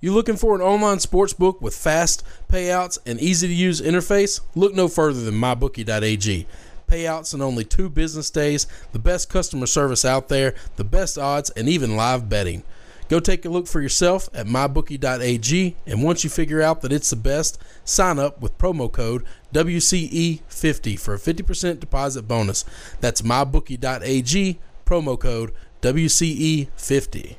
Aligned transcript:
You 0.00 0.14
looking 0.14 0.36
for 0.36 0.54
an 0.54 0.60
online 0.60 1.00
sports 1.00 1.32
book 1.32 1.60
with 1.60 1.74
fast 1.74 2.22
payouts 2.48 2.98
and 3.04 3.18
easy 3.20 3.48
to 3.48 3.52
use 3.52 3.80
interface? 3.80 4.40
Look 4.54 4.72
no 4.72 4.86
further 4.86 5.22
than 5.22 5.34
mybookie.ag. 5.34 6.46
Payouts 6.86 7.34
in 7.34 7.42
only 7.42 7.64
two 7.64 7.90
business 7.90 8.30
days, 8.30 8.68
the 8.92 9.00
best 9.00 9.28
customer 9.28 9.66
service 9.66 10.04
out 10.04 10.28
there, 10.28 10.54
the 10.76 10.84
best 10.84 11.18
odds, 11.18 11.50
and 11.50 11.68
even 11.68 11.96
live 11.96 12.28
betting. 12.28 12.62
Go 13.08 13.18
take 13.18 13.44
a 13.44 13.48
look 13.48 13.66
for 13.66 13.80
yourself 13.80 14.28
at 14.32 14.46
mybookie.ag, 14.46 15.74
and 15.84 16.04
once 16.04 16.22
you 16.22 16.30
figure 16.30 16.62
out 16.62 16.80
that 16.82 16.92
it's 16.92 17.10
the 17.10 17.16
best, 17.16 17.60
sign 17.84 18.20
up 18.20 18.40
with 18.40 18.56
promo 18.56 18.92
code 18.92 19.24
WCE50 19.52 20.96
for 20.96 21.14
a 21.14 21.18
50% 21.18 21.80
deposit 21.80 22.22
bonus. 22.22 22.64
That's 23.00 23.22
mybookie.ag, 23.22 24.60
promo 24.86 25.18
code 25.18 25.52
WCE50. 25.82 27.34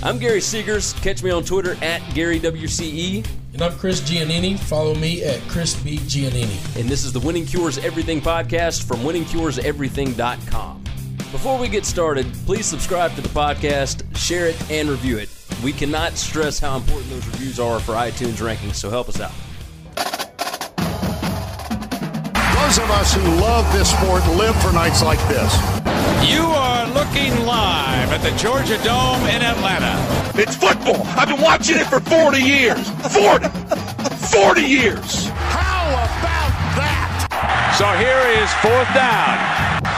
I'm 0.00 0.18
Gary 0.18 0.38
Seegers. 0.38 0.94
Catch 1.02 1.24
me 1.24 1.30
on 1.30 1.42
Twitter 1.42 1.72
at 1.82 2.00
GaryWCE. 2.12 3.26
And 3.54 3.62
I'm 3.62 3.72
Chris 3.76 4.00
Giannini. 4.00 4.56
Follow 4.56 4.94
me 4.94 5.24
at 5.24 5.40
Chris 5.48 5.74
B. 5.74 5.96
Giannini. 5.98 6.78
And 6.78 6.88
this 6.88 7.04
is 7.04 7.12
the 7.12 7.18
Winning 7.18 7.44
Cures 7.44 7.78
Everything 7.78 8.20
podcast 8.20 8.86
from 8.86 8.98
winningcureseverything.com. 9.00 10.84
Before 11.32 11.58
we 11.58 11.66
get 11.68 11.84
started, 11.84 12.32
please 12.46 12.64
subscribe 12.64 13.14
to 13.16 13.20
the 13.20 13.28
podcast, 13.30 14.04
share 14.16 14.46
it, 14.46 14.70
and 14.70 14.88
review 14.88 15.18
it. 15.18 15.28
We 15.64 15.72
cannot 15.72 16.12
stress 16.12 16.60
how 16.60 16.76
important 16.76 17.10
those 17.10 17.26
reviews 17.26 17.58
are 17.58 17.80
for 17.80 17.94
iTunes 17.94 18.36
rankings, 18.36 18.76
so 18.76 18.90
help 18.90 19.08
us 19.08 19.20
out. 19.20 19.32
Those 22.54 22.78
of 22.78 22.90
us 22.92 23.14
who 23.14 23.22
love 23.40 23.70
this 23.72 23.90
sport 23.90 24.22
live 24.38 24.54
for 24.62 24.72
nights 24.72 25.02
like 25.02 25.18
this. 25.26 25.52
You 26.30 26.42
are 26.42 26.77
looking 26.98 27.46
live 27.46 28.10
at 28.10 28.20
the 28.26 28.34
Georgia 28.36 28.76
Dome 28.82 29.22
in 29.30 29.40
Atlanta. 29.40 29.94
It's 30.34 30.56
football. 30.56 31.06
I've 31.14 31.28
been 31.28 31.40
watching 31.40 31.78
it 31.78 31.86
for 31.86 32.00
40 32.00 32.42
years. 32.42 32.82
40. 33.14 33.46
40 34.34 34.62
years. 34.62 35.30
How 35.54 35.94
about 35.94 36.50
that? 36.74 37.78
So 37.78 37.86
here 38.02 38.18
is 38.42 38.50
fourth 38.58 38.90
down. 38.98 39.38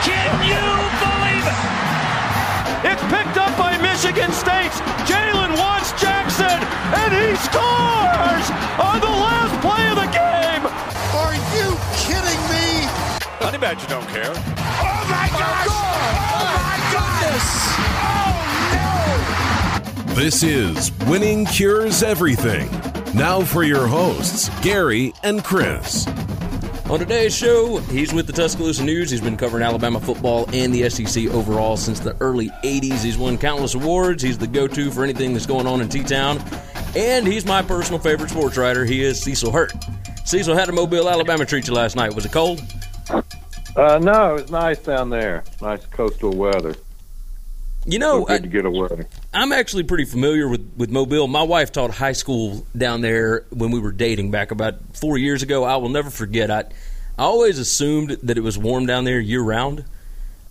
Can 0.05 0.29
you 0.45 0.61
believe 1.01 1.45
it? 1.49 2.93
It's 2.93 3.05
picked 3.09 3.37
up 3.41 3.49
by 3.57 3.81
Michigan 3.81 4.29
State's 4.29 4.77
Jalen 5.09 5.57
Watts 5.57 5.97
Jackson, 5.97 6.53
and 7.01 7.09
he 7.17 7.33
scores 7.41 8.45
on 8.77 9.01
the 9.01 9.09
last 9.09 9.57
play 9.65 9.89
of 9.89 9.97
the 9.97 10.09
game. 10.13 10.69
Are 11.17 11.33
you 11.49 11.73
kidding 11.97 12.41
me? 12.53 12.85
Honey 13.41 13.57
Badger 13.57 13.89
don't 13.89 14.05
care. 14.13 14.29
Oh 14.29 15.01
my 15.09 15.27
gosh! 15.33 15.65
Oh 15.65 16.61
my 16.61 16.70
goodness! 17.31 17.75
Oh 17.77 20.03
no! 20.07 20.13
This 20.15 20.43
is 20.43 20.91
Winning 21.07 21.45
Cures 21.45 22.03
Everything. 22.03 22.69
Now 23.15 23.41
for 23.41 23.63
your 23.63 23.87
hosts, 23.87 24.49
Gary 24.61 25.13
and 25.23 25.43
Chris. 25.43 26.07
On 26.89 26.99
today's 26.99 27.35
show, 27.35 27.77
he's 27.77 28.13
with 28.13 28.27
the 28.27 28.33
Tuscaloosa 28.33 28.83
News. 28.83 29.09
He's 29.09 29.21
been 29.21 29.37
covering 29.37 29.63
Alabama 29.63 29.99
football 29.99 30.49
and 30.51 30.73
the 30.73 30.89
SEC 30.89 31.27
overall 31.27 31.77
since 31.77 32.01
the 32.01 32.17
early 32.19 32.49
80s. 32.63 33.01
He's 33.01 33.17
won 33.17 33.37
countless 33.37 33.75
awards. 33.75 34.21
He's 34.21 34.37
the 34.37 34.47
go 34.47 34.67
to 34.67 34.91
for 34.91 35.03
anything 35.03 35.31
that's 35.31 35.45
going 35.45 35.67
on 35.67 35.79
in 35.79 35.87
T 35.87 36.03
Town. 36.03 36.41
And 36.95 37.25
he's 37.25 37.45
my 37.45 37.61
personal 37.61 37.99
favorite 37.99 38.29
sports 38.29 38.57
writer. 38.57 38.83
He 38.83 39.03
is 39.03 39.21
Cecil 39.21 39.51
Hurt. 39.51 39.71
Cecil, 40.25 40.57
how 40.57 40.65
did 40.65 40.75
Mobile, 40.75 41.09
Alabama 41.09 41.45
treat 41.45 41.67
you 41.67 41.73
last 41.73 41.95
night? 41.95 42.13
Was 42.13 42.25
it 42.25 42.33
cold? 42.33 42.61
Uh, 43.09 43.99
no, 43.99 44.35
it 44.35 44.41
was 44.41 44.51
nice 44.51 44.79
down 44.79 45.09
there. 45.09 45.45
Nice 45.61 45.85
coastal 45.85 46.35
weather. 46.35 46.75
You 47.91 47.99
know, 47.99 48.23
good 48.23 48.33
I, 48.33 48.37
to 48.39 48.47
get 48.47 48.65
away. 48.65 49.05
I'm 49.33 49.51
actually 49.51 49.83
pretty 49.83 50.05
familiar 50.05 50.47
with, 50.47 50.71
with 50.77 50.89
Mobile. 50.89 51.27
My 51.27 51.43
wife 51.43 51.73
taught 51.73 51.91
high 51.91 52.13
school 52.13 52.65
down 52.75 53.01
there 53.01 53.43
when 53.49 53.71
we 53.71 53.81
were 53.81 53.91
dating 53.91 54.31
back 54.31 54.51
about 54.51 54.75
four 54.95 55.17
years 55.17 55.43
ago. 55.43 55.65
I 55.65 55.75
will 55.75 55.89
never 55.89 56.09
forget. 56.09 56.49
I, 56.49 56.59
I 57.17 57.23
always 57.23 57.59
assumed 57.59 58.11
that 58.23 58.37
it 58.37 58.41
was 58.41 58.57
warm 58.57 58.85
down 58.85 59.03
there 59.03 59.19
year 59.19 59.41
round. 59.41 59.83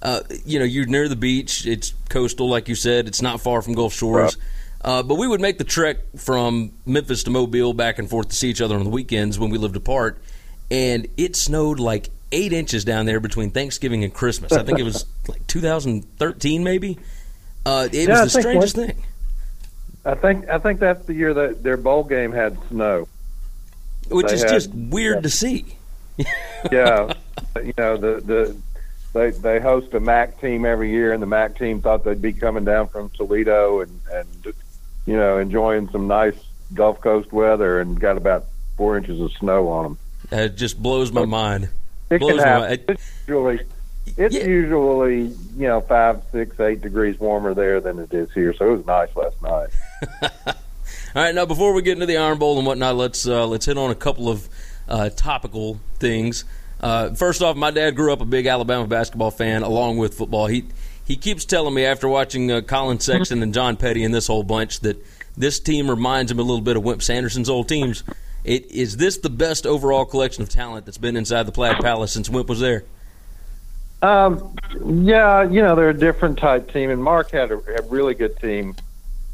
Uh, 0.03 0.21
you 0.45 0.59
know, 0.59 0.67
you're 0.67 0.85
near 0.85 1.09
the 1.09 1.17
beach. 1.17 1.67
It's 1.67 1.95
coastal, 2.11 2.47
like 2.47 2.69
you 2.69 2.75
said. 2.75 3.09
It's 3.09 3.23
not 3.23 3.41
far 3.41 3.63
from 3.63 3.73
Gulf 3.73 3.95
Shores. 3.95 4.37
Uh, 4.83 5.03
but 5.03 5.15
we 5.15 5.27
would 5.27 5.41
make 5.41 5.57
the 5.57 5.65
trek 5.65 5.97
from 6.19 6.73
Memphis 6.85 7.23
to 7.23 7.31
Mobile 7.31 7.73
back 7.73 7.99
and 7.99 8.09
forth 8.09 8.29
to 8.29 8.37
see 8.37 8.51
each 8.51 8.61
other 8.61 8.77
on 8.77 8.85
the 8.85 8.91
weekends 8.91 9.39
when 9.39 9.49
we 9.49 9.57
lived 9.57 9.77
apart. 9.77 10.21
And 10.71 11.09
it 11.17 11.37
snowed 11.37 11.81
like 11.81 12.11
eight 12.33 12.53
inches 12.53 12.85
down 12.85 13.07
there 13.07 13.19
between 13.19 13.51
Thanksgiving 13.51 14.05
and 14.05 14.13
Christmas. 14.13 14.53
I 14.53 14.63
think 14.63 14.79
it 14.79 14.85
was 14.85 15.07
like 15.27 15.47
2013, 15.47 16.63
maybe. 16.63 16.99
Uh, 17.67 17.89
it 17.93 18.09
Yeah, 18.09 18.21
I 18.21 18.23
was 18.25 18.33
the 18.33 18.43
think 18.43 18.63
strangest 18.63 18.77
thing. 18.77 19.05
I 20.05 20.15
think 20.15 20.49
I 20.49 20.59
think 20.59 20.81
that's 20.81 21.05
the 21.07 21.15
year 21.15 21.35
that 21.35 21.63
their 21.63 21.77
bowl 21.77 22.05
game 22.05 22.33
had 22.33 22.57
snow. 22.69 23.07
which 24.09 24.29
They 24.29 24.35
is 24.35 24.43
had- 24.43 24.51
just 24.51 24.75
weird 24.75 25.23
to 25.25 25.31
see. 25.31 25.65
Yeah, 26.71 27.15
you 27.65 27.73
know 27.79 27.97
the 27.97 28.21
the 28.21 28.57
they 29.15 29.31
they 29.31 29.61
host 29.61 29.95
a 29.95 30.01
MAC 30.01 30.39
team 30.43 30.67
every 30.67 30.91
year, 30.91 31.13
and 31.15 31.23
the 31.23 31.27
MAC 31.27 31.57
team 31.59 31.81
thought 31.81 32.05
they'd 32.05 32.21
be 32.21 32.35
coming 32.35 32.65
down 32.67 32.89
from 32.89 33.09
Toledo 33.11 33.81
and 33.81 34.01
and 34.13 34.27
you 35.07 35.17
know 35.17 35.39
enjoying 35.39 35.89
some 35.89 36.07
nice 36.07 36.37
Gulf 36.75 37.01
Coast 37.01 37.33
weather, 37.33 37.81
and 37.81 37.99
got 37.99 38.19
about 38.19 38.45
four 38.77 38.99
inches 38.99 39.21
of 39.21 39.33
snow 39.33 39.69
on 39.69 39.85
them. 39.85 39.99
It 40.31 40.57
just 40.57 40.83
blows 40.83 41.13
my 41.13 41.25
mind. 41.25 41.71
It 42.11 42.19
Blows 42.21 42.33
can 42.33 42.37
my 42.37 42.43
happen. 42.45 42.69
mind. 42.69 42.85
It's 42.89 43.13
usually 43.27 43.61
it's 44.17 44.35
Yeah. 44.35 44.45
usually 44.45 45.23
you 45.57 45.69
know 45.69 45.81
five, 45.81 46.23
six, 46.33 46.59
eight 46.61 46.81
degrees 46.81 47.19
warmer 47.19 47.55
there 47.55 47.81
than 47.81 47.99
it 47.99 48.13
is 48.13 48.31
here. 48.33 48.53
So 48.55 48.73
it 48.73 48.77
was 48.79 48.87
nice 48.87 49.15
last 49.17 49.41
night. 49.43 49.71
All 51.15 51.23
right, 51.25 51.35
now 51.35 51.45
before 51.47 51.73
we 51.73 51.83
get 51.83 51.95
into 51.95 52.07
the 52.07 52.17
Iron 52.19 52.39
Bowl 52.39 52.57
and 52.59 52.67
whatnot, 52.67 52.97
let's 52.97 53.27
uh, 53.27 53.47
let's 53.47 53.67
hit 53.67 53.77
on 53.77 53.91
a 53.91 53.95
couple 53.97 54.29
of 54.29 54.49
uh, 54.89 55.11
topical 55.11 55.81
things. 55.99 56.45
Uh, 56.81 57.11
first 57.15 57.43
off, 57.43 57.57
my 57.57 57.71
dad 57.71 57.97
grew 57.97 58.13
up 58.13 58.21
a 58.21 58.25
big 58.25 58.47
Alabama 58.47 58.87
basketball 58.87 59.31
fan, 59.31 59.63
along 59.63 59.99
with 59.99 60.15
football. 60.15 60.47
He 60.47 60.65
he 61.05 61.17
keeps 61.17 61.45
telling 61.45 61.75
me 61.75 61.85
after 61.85 62.09
watching 62.09 62.51
uh, 62.53 62.61
Collin 62.61 63.01
Sexton 63.01 63.43
and 63.43 63.53
John 63.53 63.77
Petty 63.77 64.05
and 64.05 64.15
this 64.15 64.29
whole 64.29 64.45
bunch 64.45 64.81
that 64.81 65.05
this 65.37 65.59
team 65.59 65.91
reminds 65.91 66.31
him 66.31 66.39
a 66.39 66.43
little 66.43 66.61
bit 66.61 66.77
of 66.77 66.85
Wimp 66.85 67.03
Sanderson's 67.03 67.49
old 67.51 67.69
teams. 67.69 68.05
It, 68.45 68.71
is 68.71 68.97
this 68.97 69.19
the 69.19 69.29
best 69.31 69.67
overall 69.67 70.05
collection 70.07 70.43
of 70.43 70.49
talent 70.49 70.87
that's 70.87 70.97
been 70.99 71.17
inside 71.17 71.43
the 71.45 71.53
Plaid 71.53 71.77
Palace 71.81 72.13
since 72.13 72.31
Wimp 72.31 72.49
was 72.49 72.61
there? 72.61 72.85
Um, 74.03 74.57
yeah, 74.85 75.43
you 75.43 75.63
know 75.63 75.75
they're 75.75 75.91
a 75.91 75.95
different 75.95 76.39
type 76.39 76.73
team, 76.73 76.91
and 76.91 77.03
Mark 77.03 77.31
had 77.33 77.51
a, 77.51 77.57
a 77.57 77.83
really 77.89 78.15
good 78.15 78.39
team, 78.39 78.75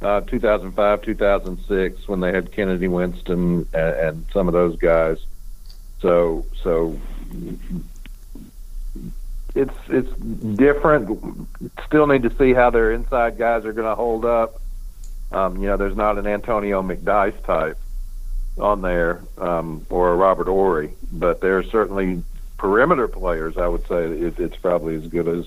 uh, 0.02 0.22
2005, 0.22 1.02
2006, 1.02 2.08
when 2.08 2.20
they 2.20 2.32
had 2.32 2.50
Kennedy 2.50 2.88
Winston 2.88 3.68
and, 3.72 3.96
and 3.96 4.26
some 4.32 4.48
of 4.48 4.54
those 4.54 4.76
guys. 4.76 5.18
So, 6.00 6.44
so 6.62 6.98
it's 9.54 9.74
it's 9.88 10.12
different. 10.56 11.48
Still 11.86 12.06
need 12.06 12.22
to 12.24 12.36
see 12.36 12.52
how 12.52 12.70
their 12.70 12.92
inside 12.92 13.38
guys 13.38 13.64
are 13.64 13.72
going 13.72 13.88
to 13.88 13.94
hold 13.94 14.24
up. 14.24 14.60
Um, 15.32 15.56
you 15.56 15.68
know, 15.68 15.76
there's 15.76 15.96
not 15.96 16.18
an 16.18 16.26
Antonio 16.26 16.82
McDyess 16.82 17.42
type 17.44 17.78
on 18.58 18.82
there 18.82 19.22
um, 19.38 19.84
or 19.90 20.12
a 20.12 20.16
Robert 20.16 20.46
Horry, 20.46 20.92
but 21.12 21.40
there's 21.40 21.70
certainly 21.70 22.22
perimeter 22.58 23.08
players. 23.08 23.56
I 23.56 23.68
would 23.68 23.86
say 23.86 24.04
it, 24.04 24.38
it's 24.38 24.56
probably 24.56 24.96
as 24.96 25.06
good 25.06 25.28
as 25.28 25.44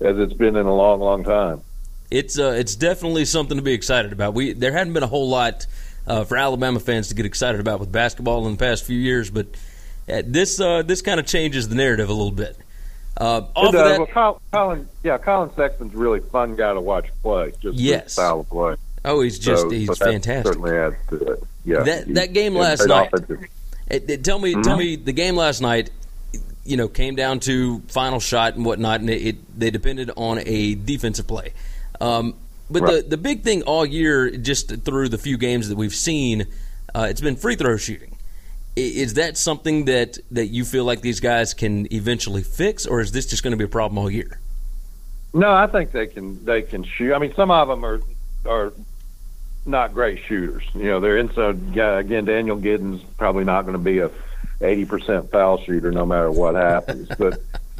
as 0.00 0.18
it's 0.18 0.32
been 0.32 0.56
in 0.56 0.66
a 0.66 0.74
long, 0.74 1.00
long 1.00 1.22
time. 1.24 1.60
it's 2.10 2.38
uh, 2.38 2.54
it's 2.58 2.74
definitely 2.76 3.24
something 3.24 3.56
to 3.56 3.62
be 3.62 3.72
excited 3.72 4.12
about. 4.12 4.34
We 4.34 4.52
there 4.52 4.72
hadn't 4.72 4.92
been 4.92 5.02
a 5.02 5.06
whole 5.08 5.28
lot 5.28 5.66
uh, 6.06 6.24
for 6.24 6.36
Alabama 6.36 6.80
fans 6.80 7.08
to 7.08 7.14
get 7.14 7.26
excited 7.26 7.60
about 7.60 7.80
with 7.80 7.92
basketball 7.92 8.46
in 8.46 8.52
the 8.52 8.58
past 8.58 8.84
few 8.84 8.98
years, 8.98 9.30
but 9.30 9.46
uh, 10.08 10.22
this 10.24 10.60
uh, 10.60 10.82
this 10.82 11.02
kind 11.02 11.20
of 11.20 11.26
changes 11.26 11.68
the 11.68 11.74
narrative 11.74 12.08
a 12.08 12.12
little 12.12 12.32
bit. 12.32 12.56
Uh, 13.16 13.42
off 13.54 13.66
of 13.66 13.72
that, 13.72 13.98
well, 13.98 14.06
Col- 14.06 14.40
Collin, 14.52 14.88
yeah, 15.04 15.18
Collin 15.18 15.50
Sexton's 15.54 15.94
a 15.94 15.96
really 15.98 16.20
fun 16.20 16.56
guy 16.56 16.72
to 16.72 16.80
watch 16.80 17.08
play. 17.22 17.52
Just 17.60 17.76
Yes. 17.78 18.14
style 18.14 18.40
of 18.40 18.48
play. 18.48 18.74
oh, 19.04 19.20
he's 19.20 19.38
just 19.38 19.62
So- 19.64 19.70
he's 19.70 19.86
so 19.88 19.94
fantastic. 20.06 20.46
Certainly 20.54 20.76
adds 20.78 20.96
to 21.10 21.16
it. 21.32 21.42
Yeah, 21.64 21.82
That- 21.82 22.06
He- 22.06 22.12
that 22.14 22.32
game 22.32 22.54
last 22.54 22.86
night- 22.88 23.10
It- 23.88 24.08
it- 24.10 24.24
tell 24.24 24.38
me, 24.38 24.54
tell 24.62 24.78
me, 24.78 24.96
the 24.96 25.12
game 25.12 25.36
last 25.36 25.60
night, 25.60 25.90
you 26.64 26.76
know, 26.76 26.88
came 26.88 27.14
down 27.16 27.40
to 27.40 27.80
final 27.88 28.20
shot 28.20 28.54
and 28.54 28.64
whatnot, 28.64 29.00
and 29.00 29.10
it, 29.10 29.26
it 29.26 29.58
they 29.58 29.70
depended 29.70 30.10
on 30.16 30.40
a 30.46 30.74
defensive 30.74 31.26
play. 31.26 31.52
Um, 32.00 32.34
but 32.70 32.80
the 32.80 32.92
Right. 32.94 33.10
the 33.10 33.16
big 33.16 33.42
thing 33.42 33.62
all 33.62 33.84
year, 33.84 34.30
just 34.30 34.84
through 34.84 35.08
the 35.08 35.18
few 35.18 35.36
games 35.36 35.68
that 35.68 35.76
we've 35.76 35.94
seen, 35.94 36.46
uh, 36.94 37.06
it's 37.10 37.20
been 37.20 37.36
free 37.36 37.56
throw 37.56 37.76
shooting. 37.76 38.16
Is 38.74 39.14
that 39.14 39.36
something 39.36 39.84
that 39.86 40.18
that 40.30 40.46
you 40.46 40.64
feel 40.64 40.84
like 40.84 41.02
these 41.02 41.20
guys 41.20 41.52
can 41.52 41.92
eventually 41.92 42.42
fix, 42.42 42.86
or 42.86 43.00
is 43.00 43.12
this 43.12 43.26
just 43.26 43.42
going 43.42 43.50
to 43.50 43.56
be 43.58 43.64
a 43.64 43.68
problem 43.68 43.98
all 43.98 44.10
year? 44.10 44.38
No, 45.34 45.52
I 45.52 45.66
think 45.66 45.92
they 45.92 46.06
can. 46.06 46.44
They 46.44 46.62
can 46.62 46.84
shoot. 46.84 47.12
I 47.14 47.18
mean, 47.18 47.34
some 47.34 47.50
of 47.50 47.68
them 47.68 47.84
are 47.84 48.00
are 48.46 48.72
not 49.66 49.92
great 49.92 50.20
shooters. 50.26 50.64
You 50.74 50.84
know, 50.84 51.00
they're 51.00 51.18
inside. 51.18 51.76
Again, 51.76 52.24
Daniel 52.24 52.56
Giddens 52.56 53.02
probably 53.18 53.44
not 53.44 53.62
going 53.62 53.74
to 53.74 53.78
be 53.78 53.98
a 53.98 54.10
eighty 54.60 54.84
percent 54.84 55.30
foul 55.30 55.62
shooter 55.62 55.90
no 55.90 56.06
matter 56.06 56.30
what 56.30 56.54
happens. 56.54 57.08
but 57.18 57.34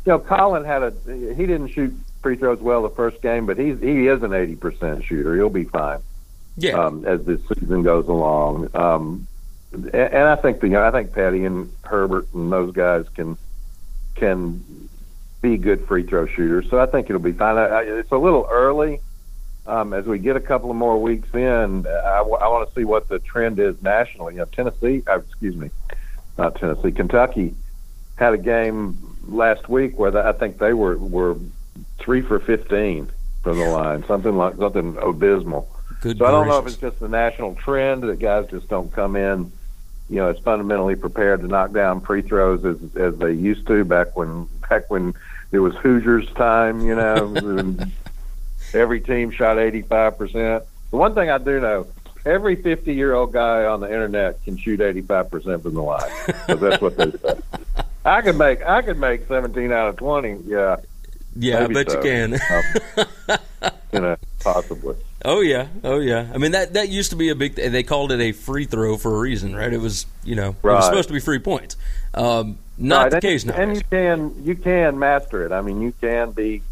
you 0.05 0.13
know, 0.13 0.19
Collin 0.19 0.65
had 0.65 0.83
a. 0.83 0.91
He 1.07 1.47
didn't 1.47 1.69
shoot 1.69 1.95
free 2.23 2.37
throws 2.37 2.61
well 2.61 2.83
the 2.83 2.91
first 2.91 3.21
game, 3.23 3.47
but 3.47 3.59
he's 3.59 3.81
he 3.81 4.07
is 4.07 4.23
an 4.23 4.33
eighty 4.33 4.57
percent 4.57 5.05
shooter. 5.05 5.35
He'll 5.37 5.51
be 5.51 5.65
fine. 5.65 6.01
Yeah. 6.57 6.73
Um, 6.73 7.05
as 7.07 7.25
the 7.25 7.41
season 7.55 7.83
goes 7.83 8.09
along, 8.09 8.69
um, 8.75 9.27
and, 9.73 9.87
and 9.95 10.29
I 10.29 10.37
think 10.37 10.61
the 10.61 10.67
you 10.67 10.75
know, 10.75 10.85
I 10.85 10.91
think 10.91 11.13
Petty 11.13 11.45
and 11.45 11.73
Herbert 11.83 12.29
and 12.35 12.53
those 12.53 12.73
guys 12.75 13.07
can 13.15 13.39
can 14.15 14.63
be 15.41 15.57
good 15.57 15.87
free 15.87 16.05
throw 16.05 16.27
shooters. 16.27 16.69
So 16.71 16.79
I 16.79 16.87
think 16.87 17.11
it'll 17.11 17.23
be 17.23 17.33
fine. 17.33 17.57
I, 17.57 17.67
I, 17.67 17.83
it's 17.83 18.13
a 18.13 18.19
little 18.19 18.47
early. 18.51 19.01
Um, 19.65 19.93
as 19.93 20.07
we 20.07 20.19
get 20.19 20.35
a 20.35 20.41
couple 20.41 20.71
of 20.71 20.77
more 20.77 21.01
weeks 21.01 21.33
in, 21.35 21.87
I, 21.87 22.19
w- 22.19 22.37
I 22.37 22.49
want 22.49 22.69
to 22.69 22.75
see 22.75 22.85
what 22.85 23.09
the 23.09 23.21
trend 23.21 23.61
is 23.61 23.81
nationally. 23.81 24.35
You 24.35 24.41
know, 24.41 24.45
Tennessee, 24.47 25.05
uh, 25.07 25.21
excuse 25.21 25.55
me, 25.55 25.71
not 26.43 26.57
Tennessee, 26.57 26.91
Kentucky 26.91 27.55
had 28.17 28.35
a 28.35 28.39
game 28.39 28.99
last 29.29 29.69
week 29.69 29.99
where 29.99 30.11
the, 30.11 30.27
I 30.27 30.33
think 30.33 30.59
they 30.59 30.73
were 30.73 30.99
were 30.99 31.37
three 31.99 32.21
for 32.21 32.41
fifteen 32.41 33.11
from 33.43 33.59
the 33.59 33.67
line, 33.67 34.05
something 34.07 34.37
like 34.37 34.57
something 34.57 34.97
abysmal. 35.01 35.69
Good 36.01 36.19
so 36.19 36.27
I 36.27 36.31
don't 36.33 36.49
know 36.49 36.59
if 36.59 36.67
it's 36.67 36.77
just 36.77 37.01
a 37.01 37.09
national 37.09 37.55
trend 37.55 38.03
that 38.03 38.19
guys 38.19 38.49
just 38.51 38.69
don't 38.69 38.93
come 38.93 39.15
in, 39.15 39.53
you 40.11 40.17
know, 40.17 40.29
as 40.29 40.39
fundamentally 40.41 40.97
prepared 40.97 41.41
to 41.43 41.47
knock 41.47 41.73
down 41.73 42.01
free 42.01 42.23
throws 42.23 42.65
as 42.65 42.77
as 42.97 43.17
they 43.19 43.33
used 43.33 43.67
to 43.69 43.85
back 43.85 44.17
when 44.17 44.49
back 44.69 44.91
when 44.91 45.15
it 45.53 45.61
was 45.61 45.75
Hoosiers 45.77 46.29
time, 46.33 46.85
you 46.85 46.97
know, 46.97 47.77
every 48.75 49.01
team 49.01 49.31
shot 49.31 49.59
eighty 49.59 49.83
five 49.83 50.19
percent. 50.19 50.65
The 50.91 50.97
one 50.97 51.15
thing 51.15 51.31
I 51.31 51.39
do 51.39 51.61
know, 51.61 51.87
every 52.25 52.57
fifty 52.57 52.95
year 52.95 53.15
old 53.15 53.33
guy 53.33 53.65
on 53.65 53.81
the 53.81 53.87
internet 53.87 54.43
can 54.45 54.57
shoot 54.57 54.81
eighty 54.81 55.03
five 55.03 55.31
percent 55.31 55.63
from 55.63 55.75
the 55.75 55.83
line. 55.83 56.11
Because 56.27 56.61
that's 56.61 56.83
what 56.83 56.97
they 56.97 57.11
say. 57.11 57.41
I 58.05 58.21
could 58.23 58.37
make 58.37 58.63
I 58.65 58.83
could 58.83 58.99
make 58.99 59.27
seventeen 59.29 59.73
out 59.73 59.89
of 59.89 59.97
twenty, 59.97 60.39
yeah. 60.47 60.77
Yeah, 61.35 61.65
I 61.65 61.67
bet 61.69 61.91
so. 61.91 61.97
you 61.97 62.03
can. 62.03 62.35
Um, 62.35 63.39
you 63.93 64.01
know, 64.01 64.17
possibly. 64.41 64.97
Oh 65.25 65.41
yeah, 65.41 65.69
oh 65.85 65.99
yeah. 66.01 66.31
I 66.35 66.39
mean 66.39 66.53
that 66.53 66.75
that 66.75 66.89
used 66.89 67.11
to 67.11 67.17
be 67.17 67.31
a 67.31 67.35
big. 67.35 67.55
They 67.55 67.83
called 67.83 68.13
it 68.13 68.21
a 68.21 68.33
free 68.33 68.65
throw 68.67 68.97
for 68.99 69.15
a 69.17 69.19
reason, 69.19 69.55
right? 69.55 69.73
It 69.73 69.81
was 69.81 70.05
you 70.25 70.35
know 70.35 70.51
it 70.51 70.67
was 70.67 70.85
supposed 70.85 71.09
to 71.09 71.15
be 71.15 71.21
free 71.21 71.39
points. 71.39 71.77
Um, 72.13 72.59
not 72.77 73.05
Right, 73.05 73.11
the 73.11 73.17
and- 73.17 73.23
case 73.23 73.45
now. 73.45 73.55
And 73.55 73.77
you 73.77 73.83
can 73.89 74.45
you 74.45 74.55
can 74.57 74.99
master 74.99 75.47
it. 75.47 75.53
I 75.53 75.61
mean, 75.63 75.81
you 75.81 75.93
can 76.01 76.33
be 76.33 76.63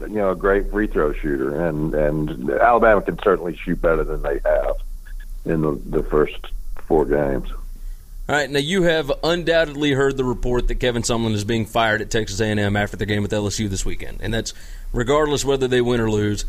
you 0.00 0.08
know 0.08 0.30
a 0.32 0.36
great 0.36 0.70
free 0.70 0.86
throw 0.88 1.12
shooter, 1.12 1.66
and 1.68 1.94
and 1.94 2.50
Alabama 2.50 3.00
can 3.00 3.18
certainly 3.22 3.56
shoot 3.56 3.80
better 3.80 4.02
than 4.04 4.22
they 4.22 4.40
have 4.44 4.76
in 5.44 5.62
the 5.62 5.80
the 5.86 6.02
first 6.04 6.38
four 6.86 7.04
games. 7.04 7.50
All 8.26 8.34
right, 8.34 8.48
now 8.48 8.58
you 8.58 8.84
have 8.84 9.12
undoubtedly 9.22 9.92
heard 9.92 10.16
the 10.16 10.24
report 10.24 10.68
that 10.68 10.76
Kevin 10.76 11.02
Sumlin 11.02 11.32
is 11.32 11.44
being 11.44 11.66
fired 11.66 12.00
at 12.00 12.10
Texas 12.10 12.40
A&M 12.40 12.74
after 12.74 12.96
the 12.96 13.04
game 13.04 13.20
with 13.20 13.32
LSU 13.32 13.68
this 13.68 13.84
weekend, 13.84 14.20
and 14.22 14.32
that's 14.32 14.54
regardless 14.94 15.44
whether 15.44 15.68
they 15.68 15.82
win 15.82 16.00
or 16.00 16.10
lose. 16.10 16.46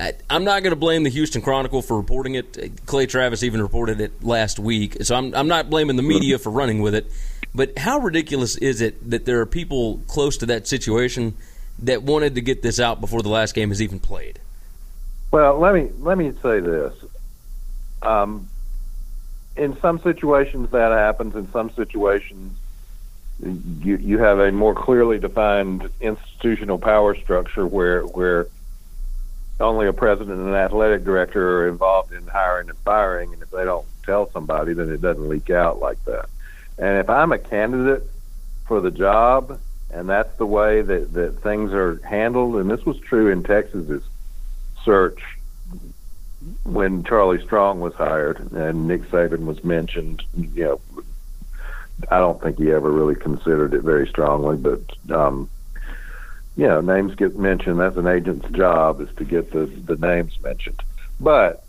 I, 0.00 0.14
I'm 0.30 0.44
not 0.44 0.62
going 0.62 0.70
to 0.70 0.76
blame 0.76 1.02
the 1.02 1.10
Houston 1.10 1.42
Chronicle 1.42 1.82
for 1.82 1.98
reporting 1.98 2.34
it. 2.34 2.86
Clay 2.86 3.04
Travis 3.04 3.42
even 3.42 3.60
reported 3.60 4.00
it 4.00 4.24
last 4.24 4.58
week, 4.58 5.02
so 5.02 5.16
I'm, 5.16 5.34
I'm 5.34 5.48
not 5.48 5.68
blaming 5.68 5.96
the 5.96 6.02
media 6.02 6.38
for 6.38 6.50
running 6.50 6.80
with 6.80 6.94
it. 6.94 7.10
But 7.54 7.76
how 7.78 7.98
ridiculous 7.98 8.56
is 8.56 8.80
it 8.80 9.10
that 9.10 9.26
there 9.26 9.40
are 9.40 9.46
people 9.46 10.00
close 10.06 10.36
to 10.38 10.46
that 10.46 10.66
situation 10.66 11.34
that 11.80 12.02
wanted 12.02 12.36
to 12.36 12.40
get 12.40 12.62
this 12.62 12.80
out 12.80 13.00
before 13.00 13.22
the 13.22 13.28
last 13.28 13.54
game 13.54 13.70
is 13.70 13.82
even 13.82 13.98
played? 13.98 14.38
Well, 15.30 15.58
let 15.58 15.74
me 15.74 15.90
let 15.98 16.16
me 16.16 16.32
say 16.42 16.60
this. 16.60 16.94
Um, 18.02 18.48
in 19.58 19.78
some 19.80 19.98
situations 19.98 20.70
that 20.70 20.92
happens. 20.92 21.34
In 21.34 21.50
some 21.50 21.70
situations, 21.70 22.56
you 23.40 23.96
you 23.96 24.18
have 24.18 24.38
a 24.38 24.50
more 24.52 24.74
clearly 24.74 25.18
defined 25.18 25.90
institutional 26.00 26.78
power 26.78 27.14
structure 27.14 27.66
where 27.66 28.02
where 28.02 28.46
only 29.60 29.88
a 29.88 29.92
president 29.92 30.38
and 30.38 30.48
an 30.48 30.54
athletic 30.54 31.04
director 31.04 31.62
are 31.62 31.68
involved 31.68 32.12
in 32.12 32.26
hiring 32.28 32.68
and 32.68 32.78
firing, 32.78 33.32
and 33.32 33.42
if 33.42 33.50
they 33.50 33.64
don't 33.64 33.86
tell 34.04 34.30
somebody, 34.30 34.72
then 34.72 34.88
it 34.90 35.00
doesn't 35.00 35.28
leak 35.28 35.50
out 35.50 35.80
like 35.80 36.02
that. 36.04 36.28
And 36.78 36.98
if 36.98 37.10
I'm 37.10 37.32
a 37.32 37.38
candidate 37.38 38.04
for 38.66 38.80
the 38.80 38.92
job, 38.92 39.58
and 39.90 40.08
that's 40.08 40.36
the 40.36 40.46
way 40.46 40.82
that, 40.82 41.12
that 41.12 41.42
things 41.42 41.72
are 41.72 42.00
handled, 42.04 42.54
and 42.56 42.70
this 42.70 42.86
was 42.86 43.00
true 43.00 43.32
in 43.32 43.42
Texas's 43.42 44.04
search 44.84 45.20
when 46.64 47.04
Charlie 47.04 47.42
Strong 47.44 47.80
was 47.80 47.94
hired 47.94 48.52
and 48.52 48.86
Nick 48.86 49.02
Saban 49.10 49.44
was 49.44 49.62
mentioned, 49.64 50.22
you 50.36 50.64
know, 50.64 50.80
I 52.10 52.18
don't 52.18 52.40
think 52.40 52.58
he 52.58 52.70
ever 52.70 52.90
really 52.90 53.16
considered 53.16 53.74
it 53.74 53.82
very 53.82 54.06
strongly, 54.06 54.56
but 54.56 54.80
um, 55.10 55.48
you 56.56 56.66
know, 56.66 56.80
names 56.80 57.14
get 57.14 57.36
mentioned. 57.38 57.80
That's 57.80 57.96
an 57.96 58.06
agent's 58.06 58.48
job 58.50 59.00
is 59.00 59.08
to 59.16 59.24
get 59.24 59.52
the 59.52 59.66
the 59.66 59.96
names 59.96 60.38
mentioned. 60.42 60.80
But 61.20 61.64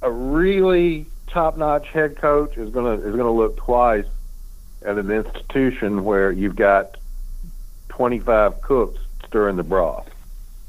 a 0.00 0.10
really 0.10 1.06
top-notch 1.28 1.88
head 1.88 2.16
coach 2.16 2.56
is 2.56 2.70
gonna 2.70 2.94
is 2.94 3.14
gonna 3.14 3.32
look 3.32 3.56
twice 3.56 4.06
at 4.84 4.96
an 4.96 5.10
institution 5.10 6.04
where 6.04 6.30
you've 6.30 6.56
got 6.56 6.96
25 7.88 8.60
cooks 8.62 9.00
stirring 9.26 9.56
the 9.56 9.62
broth. 9.62 10.08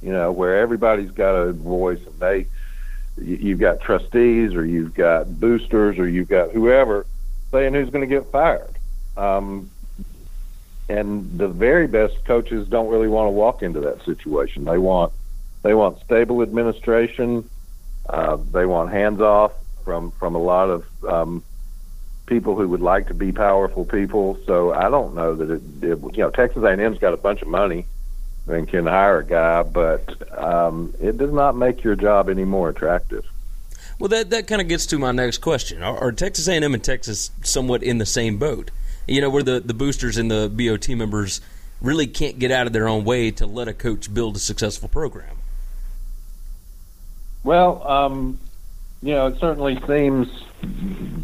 You 0.01 0.11
know, 0.11 0.31
where 0.31 0.59
everybody's 0.59 1.11
got 1.11 1.35
a 1.35 1.51
voice 1.51 1.99
and 2.05 2.19
they 2.19 2.47
you've 3.17 3.59
got 3.59 3.81
trustees 3.81 4.53
or 4.53 4.65
you've 4.65 4.93
got 4.93 5.39
boosters 5.39 5.97
or 5.97 6.07
you've 6.07 6.29
got 6.29 6.51
whoever 6.51 7.05
saying 7.51 7.73
who's 7.73 7.89
going 7.89 8.07
to 8.07 8.15
get 8.15 8.31
fired. 8.31 8.75
Um, 9.17 9.69
and 10.87 11.37
the 11.37 11.47
very 11.47 11.87
best 11.87 12.23
coaches 12.25 12.67
don't 12.67 12.89
really 12.89 13.07
want 13.07 13.27
to 13.27 13.31
walk 13.31 13.61
into 13.61 13.79
that 13.81 14.03
situation. 14.05 14.65
They 14.65 14.77
want 14.77 15.13
they 15.61 15.73
want 15.73 16.01
stable 16.01 16.41
administration. 16.41 17.49
Uh, 18.07 18.37
they 18.51 18.65
want 18.65 18.91
hands 18.91 19.21
off 19.21 19.51
from 19.83 20.11
from 20.11 20.35
a 20.35 20.39
lot 20.39 20.69
of 20.69 20.85
um, 21.05 21.43
people 22.25 22.55
who 22.55 22.67
would 22.69 22.81
like 22.81 23.07
to 23.07 23.13
be 23.13 23.31
powerful 23.31 23.85
people. 23.85 24.39
So 24.45 24.73
I 24.73 24.89
don't 24.89 25.13
know 25.13 25.35
that 25.35 25.51
it, 25.51 25.61
it 25.83 25.99
you 26.15 26.23
know 26.23 26.31
Texas 26.31 26.63
A&M's 26.63 26.97
got 26.97 27.13
a 27.13 27.17
bunch 27.17 27.41
of 27.41 27.47
money 27.47 27.85
and 28.49 28.67
can 28.67 28.85
hire 28.85 29.19
a 29.19 29.25
guy, 29.25 29.63
but 29.63 30.37
um, 30.37 30.93
it 30.99 31.17
does 31.17 31.31
not 31.31 31.55
make 31.55 31.83
your 31.83 31.95
job 31.95 32.29
any 32.29 32.45
more 32.45 32.69
attractive. 32.69 33.25
Well, 33.99 34.09
that 34.09 34.29
that 34.29 34.47
kind 34.47 34.61
of 34.61 34.67
gets 34.67 34.85
to 34.87 34.99
my 34.99 35.11
next 35.11 35.39
question. 35.39 35.83
Are, 35.83 35.97
are 35.97 36.11
Texas 36.11 36.47
A&M 36.47 36.73
and 36.73 36.83
Texas 36.83 37.31
somewhat 37.43 37.83
in 37.83 37.97
the 37.97 38.05
same 38.05 38.37
boat? 38.37 38.71
You 39.07 39.21
know, 39.21 39.29
where 39.29 39.43
the 39.43 39.59
the 39.59 39.73
boosters 39.73 40.17
and 40.17 40.31
the 40.31 40.49
BOT 40.49 40.89
members 40.95 41.41
really 41.81 42.07
can't 42.07 42.39
get 42.39 42.51
out 42.51 42.67
of 42.67 42.73
their 42.73 42.87
own 42.87 43.03
way 43.03 43.31
to 43.31 43.45
let 43.45 43.67
a 43.67 43.73
coach 43.73 44.13
build 44.13 44.35
a 44.35 44.39
successful 44.39 44.89
program. 44.89 45.37
Well, 47.43 47.85
um, 47.87 48.39
you 49.01 49.13
know, 49.13 49.27
it 49.27 49.39
certainly 49.39 49.79
seems 49.87 50.27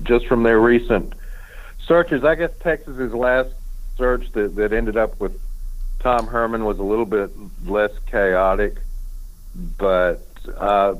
just 0.03 0.27
from 0.27 0.43
their 0.43 0.59
recent 0.59 1.13
searches. 1.85 2.23
I 2.23 2.35
guess 2.35 2.51
Texas's 2.59 3.13
last 3.13 3.53
search 3.97 4.31
that, 4.33 4.55
that 4.55 4.73
ended 4.73 4.97
up 4.97 5.19
with 5.19 5.39
Tom 6.05 6.27
Herman 6.27 6.65
was 6.65 6.77
a 6.77 6.83
little 6.83 7.07
bit 7.07 7.31
less 7.65 7.89
chaotic, 8.05 8.77
but 9.75 10.21
uh, 10.55 10.93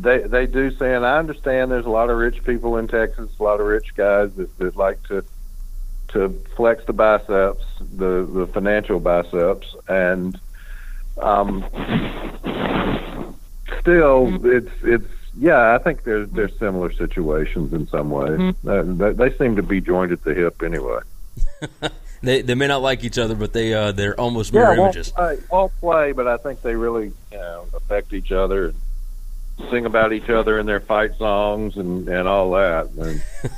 they 0.00 0.20
they 0.20 0.46
do 0.46 0.74
say, 0.78 0.94
and 0.94 1.04
I 1.04 1.18
understand 1.18 1.70
there's 1.70 1.84
a 1.84 1.90
lot 1.90 2.08
of 2.08 2.16
rich 2.16 2.42
people 2.42 2.78
in 2.78 2.88
Texas, 2.88 3.28
a 3.38 3.42
lot 3.42 3.60
of 3.60 3.66
rich 3.66 3.94
guys 3.94 4.32
that, 4.36 4.56
that 4.56 4.76
like 4.76 5.02
to 5.08 5.26
to 6.14 6.30
flex 6.56 6.82
the 6.86 6.94
biceps, 6.94 7.66
the 7.80 8.24
the 8.24 8.46
financial 8.46 8.98
biceps, 8.98 9.76
and 9.88 10.40
um, 11.18 11.62
still, 13.78 14.46
it's 14.46 14.72
it's 14.84 15.12
yeah. 15.38 15.74
I 15.74 15.78
think 15.84 16.04
there's 16.04 16.30
there's 16.30 16.58
similar 16.58 16.90
situations 16.94 17.74
in 17.74 17.86
some 17.88 18.08
ways. 18.08 18.54
Uh, 18.66 18.84
they, 18.86 19.12
they 19.12 19.36
seem 19.36 19.56
to 19.56 19.62
be 19.62 19.82
joined 19.82 20.12
at 20.12 20.24
the 20.24 20.32
hip 20.32 20.62
anyway. 20.62 21.00
They 22.24 22.42
they 22.42 22.54
may 22.54 22.66
not 22.66 22.82
like 22.82 23.04
each 23.04 23.18
other, 23.18 23.34
but 23.34 23.52
they 23.52 23.74
uh, 23.74 23.92
they're 23.92 24.18
almost 24.18 24.52
mirror 24.52 24.72
yeah, 24.72 24.80
won't 24.80 24.96
images. 24.96 25.12
play, 25.12 25.38
won't 25.50 25.72
play, 25.80 26.12
but 26.12 26.26
I 26.26 26.36
think 26.38 26.62
they 26.62 26.74
really 26.74 27.12
you 27.30 27.38
know 27.38 27.66
affect 27.74 28.12
each 28.12 28.32
other 28.32 28.68
and 28.68 29.70
sing 29.70 29.86
about 29.86 30.12
each 30.12 30.28
other 30.28 30.58
in 30.58 30.66
their 30.66 30.80
fight 30.80 31.16
songs 31.16 31.76
and 31.76 32.08
and 32.08 32.26
all 32.26 32.52
that. 32.52 32.90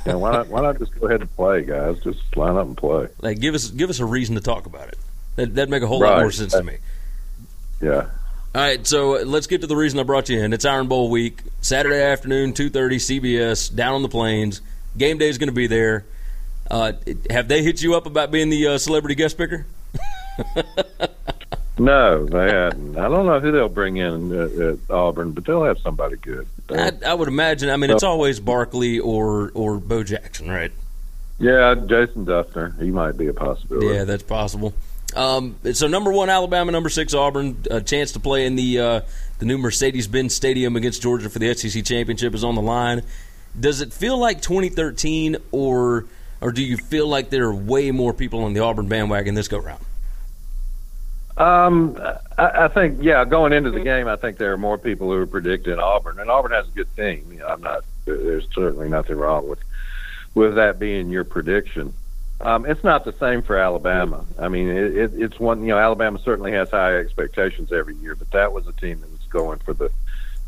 And 0.05 0.21
why 0.21 0.31
not 0.31 0.47
why 0.47 0.61
not 0.61 0.79
just 0.79 0.97
go 0.99 1.07
ahead 1.07 1.21
and 1.21 1.35
play, 1.35 1.63
guys? 1.63 1.99
Just 2.03 2.35
line 2.35 2.57
up 2.57 2.67
and 2.67 2.77
play. 2.77 3.07
Like 3.21 3.39
give 3.39 3.55
us 3.55 3.69
give 3.69 3.89
us 3.89 3.99
a 3.99 4.05
reason 4.05 4.35
to 4.35 4.41
talk 4.41 4.65
about 4.65 4.89
it. 4.89 4.97
That 5.37 5.55
that'd 5.55 5.69
make 5.69 5.83
a 5.83 5.87
whole 5.87 5.99
lot 5.99 6.19
more 6.19 6.31
sense 6.31 6.53
to 6.53 6.63
me. 6.63 6.77
Yeah. 7.81 8.07
All 8.55 8.63
right, 8.63 8.87
so 8.87 9.17
uh, 9.17 9.25
let's 9.25 9.45
get 9.45 9.61
to 9.61 9.67
the 9.67 9.75
reason 9.75 9.99
I 9.99 10.03
brought 10.03 10.29
you 10.29 10.41
in. 10.41 10.51
It's 10.51 10.65
Iron 10.65 10.87
Bowl 10.87 11.11
week, 11.11 11.41
Saturday 11.61 12.01
afternoon, 12.01 12.53
two 12.53 12.69
thirty, 12.69 12.97
CBS, 12.97 13.73
down 13.73 13.93
on 13.93 14.01
the 14.01 14.09
plains. 14.09 14.61
Game 14.97 15.19
day 15.19 15.29
is 15.29 15.37
going 15.37 15.49
to 15.49 15.53
be 15.55 15.67
there. 15.67 16.05
Uh, 16.69 16.93
have 17.29 17.47
they 17.47 17.63
hit 17.63 17.81
you 17.81 17.95
up 17.95 18.05
about 18.05 18.31
being 18.31 18.49
the 18.49 18.67
uh, 18.67 18.77
celebrity 18.77 19.15
guest 19.15 19.37
picker? 19.37 19.65
No, 21.79 22.25
they 22.25 22.51
hadn't. 22.51 22.97
I 22.97 23.07
don't 23.07 23.25
know 23.27 23.39
who 23.39 23.51
they'll 23.51 23.69
bring 23.69 23.97
in 23.97 24.31
at, 24.31 24.51
at 24.51 24.79
Auburn, 24.89 25.31
but 25.31 25.45
they'll 25.45 25.63
have 25.63 25.77
somebody 25.79 26.15
good. 26.15 26.47
I, 26.71 26.91
I 27.05 27.13
would 27.13 27.27
imagine. 27.27 27.69
I 27.69 27.77
mean, 27.77 27.91
it's 27.91 28.03
always 28.03 28.39
Barkley 28.39 28.99
or 28.99 29.51
or 29.53 29.77
Bo 29.77 30.03
Jackson, 30.03 30.49
right? 30.49 30.71
Yeah, 31.39 31.75
Jason 31.75 32.25
Dufner. 32.25 32.81
He 32.81 32.89
might 32.89 33.15
be 33.15 33.27
a 33.27 33.33
possibility. 33.33 33.87
Yeah, 33.87 34.05
that's 34.05 34.23
possible. 34.23 34.73
Um, 35.15 35.55
so 35.73 35.87
number 35.87 36.11
one 36.11 36.29
Alabama, 36.29 36.71
number 36.71 36.89
six 36.89 37.13
Auburn, 37.13 37.63
a 37.69 37.79
chance 37.79 38.11
to 38.13 38.19
play 38.19 38.45
in 38.47 38.55
the 38.55 38.79
uh, 38.79 39.01
the 39.37 39.45
new 39.45 39.59
Mercedes-Benz 39.59 40.33
Stadium 40.33 40.75
against 40.75 41.03
Georgia 41.03 41.29
for 41.29 41.37
the 41.37 41.53
SEC 41.53 41.85
championship 41.85 42.33
is 42.33 42.43
on 42.43 42.55
the 42.55 42.61
line. 42.61 43.03
Does 43.57 43.81
it 43.81 43.93
feel 43.93 44.17
like 44.17 44.41
2013, 44.41 45.37
or 45.51 46.05
or 46.41 46.51
do 46.51 46.63
you 46.63 46.77
feel 46.77 47.07
like 47.07 47.29
there 47.29 47.45
are 47.45 47.55
way 47.55 47.91
more 47.91 48.13
people 48.13 48.43
on 48.43 48.53
the 48.53 48.61
Auburn 48.61 48.87
bandwagon 48.87 49.35
this 49.35 49.47
go 49.47 49.57
round? 49.57 49.83
Um, 51.37 51.99
I, 52.37 52.65
I 52.65 52.67
think 52.67 53.01
yeah, 53.01 53.23
going 53.23 53.53
into 53.53 53.69
the 53.69 53.79
game, 53.79 54.07
I 54.07 54.15
think 54.15 54.37
there 54.37 54.53
are 54.53 54.57
more 54.57 54.77
people 54.77 55.07
who 55.07 55.21
are 55.21 55.27
predicting 55.27 55.77
Auburn, 55.77 56.19
and 56.19 56.29
Auburn 56.31 56.51
has 56.51 56.67
a 56.67 56.71
good 56.71 56.93
team. 56.95 57.27
You 57.31 57.39
know, 57.39 57.47
I'm 57.47 57.61
not. 57.61 57.83
There's 58.05 58.47
certainly 58.53 58.89
nothing 58.89 59.17
wrong 59.17 59.47
with 59.47 59.59
with 60.33 60.55
that 60.55 60.79
being 60.79 61.09
your 61.09 61.23
prediction. 61.23 61.93
Um, 62.39 62.65
it's 62.65 62.83
not 62.83 63.03
the 63.03 63.13
same 63.13 63.41
for 63.41 63.57
Alabama. 63.57 64.25
I 64.37 64.47
mean, 64.47 64.69
it, 64.69 64.95
it, 64.95 65.11
it's 65.15 65.39
one. 65.39 65.61
You 65.61 65.69
know, 65.69 65.77
Alabama 65.77 66.19
certainly 66.23 66.53
has 66.53 66.69
high 66.69 66.97
expectations 66.97 67.71
every 67.71 67.95
year, 67.95 68.15
but 68.15 68.31
that 68.31 68.51
was 68.51 68.65
a 68.67 68.73
team 68.73 68.99
that 69.01 69.11
was 69.11 69.25
going 69.29 69.59
for 69.59 69.73
the 69.73 69.91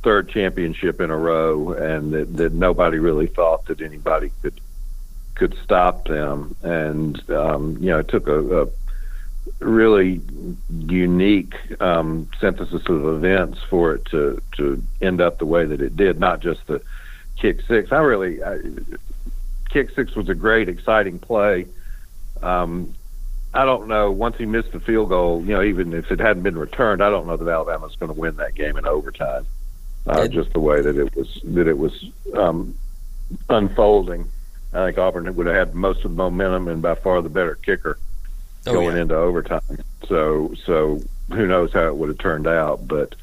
third 0.01 0.29
championship 0.29 1.01
in 1.01 1.11
a 1.11 1.17
row, 1.17 1.71
and 1.73 2.13
that, 2.13 2.37
that 2.37 2.53
nobody 2.53 2.97
really 2.97 3.27
thought 3.27 3.65
that 3.65 3.81
anybody 3.81 4.31
could 4.41 4.59
could 5.39 5.57
stop 5.63 6.07
them. 6.07 6.55
And 6.61 7.17
um, 7.31 7.77
you 7.79 7.89
know, 7.89 7.99
it 7.99 8.09
took 8.09 8.27
a, 8.27 8.63
a 8.63 8.67
really 9.59 10.21
unique 10.69 11.55
um, 11.81 12.29
synthesis 12.39 12.83
of 12.87 13.05
events 13.05 13.59
for 13.69 13.93
it 13.95 14.05
to 14.05 14.41
to 14.57 14.83
end 15.01 15.21
up 15.21 15.39
the 15.39 15.45
way 15.45 15.65
that 15.65 15.81
it 15.81 15.95
did. 15.95 16.19
Not 16.19 16.41
just 16.41 16.67
the 16.67 16.81
kick 17.37 17.61
six. 17.61 17.91
I 17.91 17.99
really 17.99 18.43
I, 18.43 18.59
kick 19.69 19.91
six 19.95 20.13
was 20.15 20.29
a 20.29 20.35
great, 20.35 20.67
exciting 20.67 21.17
play. 21.19 21.65
Um, 22.43 22.93
I 23.53 23.65
don't 23.65 23.87
know. 23.87 24.11
Once 24.11 24.37
he 24.37 24.45
missed 24.45 24.73
the 24.73 24.79
field 24.79 25.09
goal, 25.09 25.41
you 25.41 25.53
know, 25.53 25.63
even 25.63 25.93
if 25.93 26.11
it 26.11 26.19
hadn't 26.19 26.43
been 26.43 26.57
returned, 26.57 27.01
I 27.01 27.09
don't 27.09 27.25
know 27.25 27.37
that 27.37 27.47
Alabama 27.47 27.71
Alabama's 27.71 27.95
going 27.95 28.13
to 28.13 28.19
win 28.19 28.35
that 28.35 28.53
game 28.53 28.77
in 28.77 28.85
overtime. 28.85 29.47
Uh, 30.05 30.27
just 30.27 30.53
the 30.53 30.59
way 30.59 30.81
that 30.81 30.97
it 30.97 31.15
was 31.15 31.39
that 31.43 31.67
it 31.67 31.77
was 31.77 31.93
um, 32.35 32.75
unfolding. 33.49 34.29
I 34.73 34.85
think 34.85 34.97
Auburn 34.97 35.33
would 35.35 35.47
have 35.47 35.55
had 35.55 35.75
most 35.75 36.05
of 36.05 36.11
the 36.11 36.17
momentum 36.17 36.67
and 36.67 36.81
by 36.81 36.95
far 36.95 37.21
the 37.21 37.29
better 37.29 37.55
kicker 37.55 37.97
oh, 38.67 38.73
going 38.73 38.95
yeah. 38.95 39.03
into 39.03 39.15
overtime. 39.15 39.61
So 40.07 40.53
so 40.65 41.01
who 41.29 41.47
knows 41.47 41.73
how 41.73 41.87
it 41.87 41.95
would 41.95 42.09
have 42.09 42.17
turned 42.17 42.47
out, 42.47 42.87
but 42.87 43.15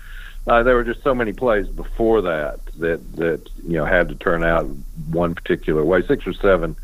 uh, 0.47 0.63
there 0.63 0.75
were 0.75 0.85
just 0.85 1.03
so 1.03 1.15
many 1.15 1.33
plays 1.33 1.67
before 1.69 2.23
that 2.23 2.65
that 2.79 3.17
that 3.17 3.49
you 3.65 3.75
know 3.75 3.85
had 3.85 4.09
to 4.09 4.15
turn 4.15 4.45
out 4.45 4.67
one 5.11 5.35
particular 5.35 5.85
way. 5.85 6.07
Six 6.07 6.27
or 6.27 6.33
seven 6.35 6.77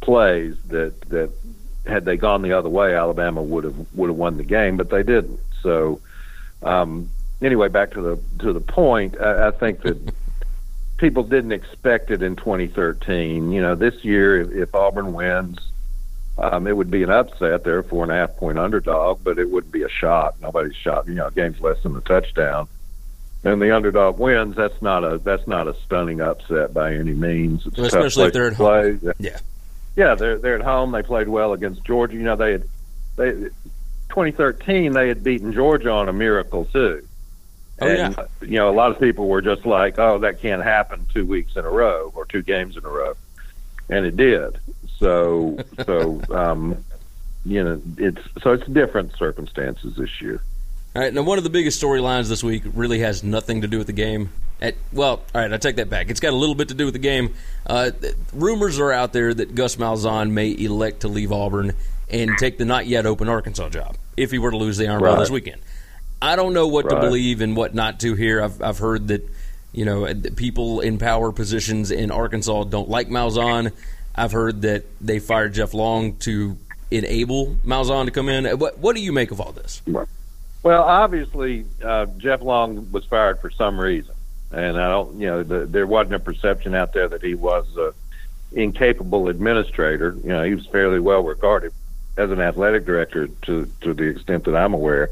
plays 0.00 0.56
that 0.68 1.00
that 1.02 1.30
had 1.86 2.04
they 2.04 2.16
gone 2.16 2.42
the 2.42 2.52
other 2.52 2.68
way, 2.68 2.94
Alabama 2.94 3.42
would 3.42 3.64
have 3.64 3.94
would 3.94 4.08
have 4.08 4.16
won 4.16 4.36
the 4.36 4.44
game, 4.44 4.76
but 4.76 4.90
they 4.90 5.02
didn't. 5.02 5.40
So 5.62 6.00
um, 6.62 7.10
anyway, 7.40 7.68
back 7.68 7.92
to 7.92 8.02
the 8.02 8.20
to 8.40 8.52
the 8.52 8.60
point, 8.60 9.20
I, 9.20 9.48
I 9.48 9.50
think 9.50 9.82
that 9.82 9.98
people 11.00 11.22
didn't 11.22 11.52
expect 11.52 12.10
it 12.10 12.22
in 12.22 12.36
2013. 12.36 13.50
You 13.50 13.62
know, 13.62 13.74
this 13.74 14.04
year 14.04 14.42
if, 14.42 14.52
if 14.52 14.74
Auburn 14.74 15.14
wins, 15.14 15.58
um, 16.38 16.66
it 16.66 16.76
would 16.76 16.90
be 16.90 17.02
an 17.02 17.10
upset. 17.10 17.64
They're 17.64 17.80
a 17.80 17.84
four 17.84 18.04
and 18.04 18.12
a 18.12 18.14
half 18.14 18.36
point 18.36 18.58
underdog, 18.58 19.24
but 19.24 19.38
it 19.38 19.50
wouldn't 19.50 19.72
be 19.72 19.82
a 19.82 19.88
shock. 19.88 20.36
Nobody's 20.40 20.76
shocked. 20.76 21.08
You 21.08 21.14
know, 21.14 21.30
game's 21.30 21.60
less 21.60 21.82
than 21.82 21.96
a 21.96 22.00
touchdown, 22.02 22.68
and 23.42 23.60
the 23.60 23.74
underdog 23.74 24.18
wins. 24.18 24.56
That's 24.56 24.80
not 24.80 25.02
a 25.02 25.18
that's 25.18 25.46
not 25.46 25.66
a 25.66 25.74
stunning 25.84 26.20
upset 26.20 26.72
by 26.72 26.94
any 26.94 27.12
means. 27.14 27.66
It's 27.66 27.78
especially 27.78 28.26
if 28.26 28.32
they're 28.32 28.48
at 28.48 28.54
play. 28.54 28.92
home. 28.92 29.12
Yeah, 29.18 29.38
yeah, 29.96 30.14
they're 30.14 30.38
they're 30.38 30.56
at 30.56 30.62
home. 30.62 30.92
They 30.92 31.02
played 31.02 31.28
well 31.28 31.52
against 31.52 31.84
Georgia. 31.84 32.14
You 32.14 32.22
know, 32.22 32.36
they 32.36 32.52
had 32.52 32.64
they 33.16 33.32
2013 34.10 34.92
they 34.92 35.08
had 35.08 35.22
beaten 35.22 35.52
Georgia 35.52 35.90
on 35.90 36.08
a 36.08 36.12
miracle 36.12 36.64
too. 36.66 37.06
Oh, 37.80 37.86
and 37.86 38.16
yeah. 38.16 38.26
you 38.42 38.58
know, 38.58 38.68
a 38.68 38.74
lot 38.74 38.90
of 38.90 39.00
people 39.00 39.28
were 39.28 39.42
just 39.42 39.64
like, 39.64 39.98
"Oh, 39.98 40.18
that 40.18 40.40
can't 40.40 40.62
happen 40.62 41.06
two 41.12 41.26
weeks 41.26 41.56
in 41.56 41.64
a 41.64 41.70
row 41.70 42.12
or 42.14 42.26
two 42.26 42.42
games 42.42 42.76
in 42.76 42.84
a 42.84 42.88
row," 42.88 43.14
and 43.88 44.04
it 44.04 44.16
did. 44.16 44.58
So, 44.98 45.58
so 45.86 46.20
um, 46.30 46.84
you 47.44 47.64
know, 47.64 47.80
it's 47.96 48.20
so 48.42 48.52
it's 48.52 48.66
different 48.66 49.16
circumstances 49.16 49.96
this 49.96 50.20
year. 50.20 50.42
All 50.94 51.02
right, 51.02 51.14
now 51.14 51.22
one 51.22 51.38
of 51.38 51.44
the 51.44 51.50
biggest 51.50 51.80
storylines 51.80 52.28
this 52.28 52.42
week 52.42 52.64
really 52.74 52.98
has 52.98 53.22
nothing 53.22 53.60
to 53.60 53.68
do 53.68 53.78
with 53.78 53.86
the 53.86 53.92
game. 53.92 54.30
At, 54.60 54.74
well, 54.92 55.22
all 55.34 55.40
right, 55.40 55.52
I 55.52 55.56
take 55.56 55.76
that 55.76 55.88
back. 55.88 56.10
It's 56.10 56.20
got 56.20 56.32
a 56.32 56.36
little 56.36 56.56
bit 56.56 56.68
to 56.68 56.74
do 56.74 56.84
with 56.84 56.94
the 56.94 57.00
game. 57.00 57.34
Uh, 57.66 57.92
rumors 58.32 58.78
are 58.78 58.92
out 58.92 59.12
there 59.12 59.32
that 59.32 59.54
Gus 59.54 59.76
Malzahn 59.76 60.32
may 60.32 60.50
elect 60.50 61.00
to 61.00 61.08
leave 61.08 61.32
Auburn 61.32 61.74
and 62.10 62.36
take 62.38 62.58
the 62.58 62.64
not 62.64 62.86
yet 62.86 63.06
open 63.06 63.28
Arkansas 63.28 63.68
job 63.70 63.96
if 64.16 64.32
he 64.32 64.38
were 64.38 64.50
to 64.50 64.56
lose 64.56 64.76
the 64.76 64.88
Iron 64.88 65.00
Bowl 65.00 65.16
this 65.16 65.30
weekend. 65.30 65.62
I 66.22 66.36
don't 66.36 66.52
know 66.52 66.66
what 66.66 66.86
right. 66.86 66.94
to 66.94 67.00
believe 67.00 67.40
and 67.40 67.56
what 67.56 67.74
not 67.74 68.00
to 68.00 68.14
here. 68.14 68.42
I've, 68.42 68.60
I've 68.62 68.78
heard 68.78 69.08
that 69.08 69.28
you 69.72 69.84
know 69.84 70.06
uh, 70.06 70.14
people 70.36 70.80
in 70.80 70.98
power 70.98 71.32
positions 71.32 71.90
in 71.90 72.10
Arkansas 72.10 72.64
don't 72.64 72.88
like 72.88 73.08
Malzahn. 73.08 73.72
I've 74.14 74.32
heard 74.32 74.62
that 74.62 74.84
they 75.00 75.18
fired 75.18 75.54
Jeff 75.54 75.72
Long 75.72 76.16
to 76.18 76.58
enable 76.90 77.56
Malzahn 77.64 78.06
to 78.06 78.10
come 78.10 78.28
in. 78.28 78.46
Uh, 78.46 78.56
what 78.56 78.78
what 78.78 78.96
do 78.96 79.02
you 79.02 79.12
make 79.12 79.30
of 79.30 79.40
all 79.40 79.52
this? 79.52 79.82
Well, 80.62 80.82
obviously, 80.82 81.64
uh, 81.82 82.06
Jeff 82.18 82.42
Long 82.42 82.92
was 82.92 83.04
fired 83.06 83.40
for 83.40 83.50
some 83.50 83.80
reason, 83.80 84.14
and 84.52 84.78
I 84.78 84.90
don't, 84.90 85.18
you 85.18 85.26
know, 85.26 85.42
the, 85.42 85.64
there 85.64 85.86
wasn't 85.86 86.16
a 86.16 86.18
perception 86.18 86.74
out 86.74 86.92
there 86.92 87.08
that 87.08 87.22
he 87.22 87.34
was 87.34 87.66
a 87.78 87.94
incapable 88.52 89.28
administrator. 89.28 90.14
You 90.22 90.28
know, 90.28 90.42
he 90.42 90.54
was 90.54 90.66
fairly 90.66 91.00
well 91.00 91.22
regarded 91.22 91.72
as 92.16 92.30
an 92.30 92.40
athletic 92.40 92.84
director 92.84 93.28
to 93.42 93.70
to 93.80 93.94
the 93.94 94.04
extent 94.04 94.44
that 94.44 94.56
I'm 94.56 94.74
aware. 94.74 95.10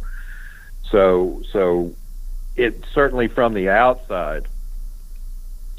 So, 0.90 1.42
so 1.52 1.95
it 2.57 2.85
certainly 2.92 3.28
from 3.28 3.54
the 3.54 3.68
outside 3.71 4.47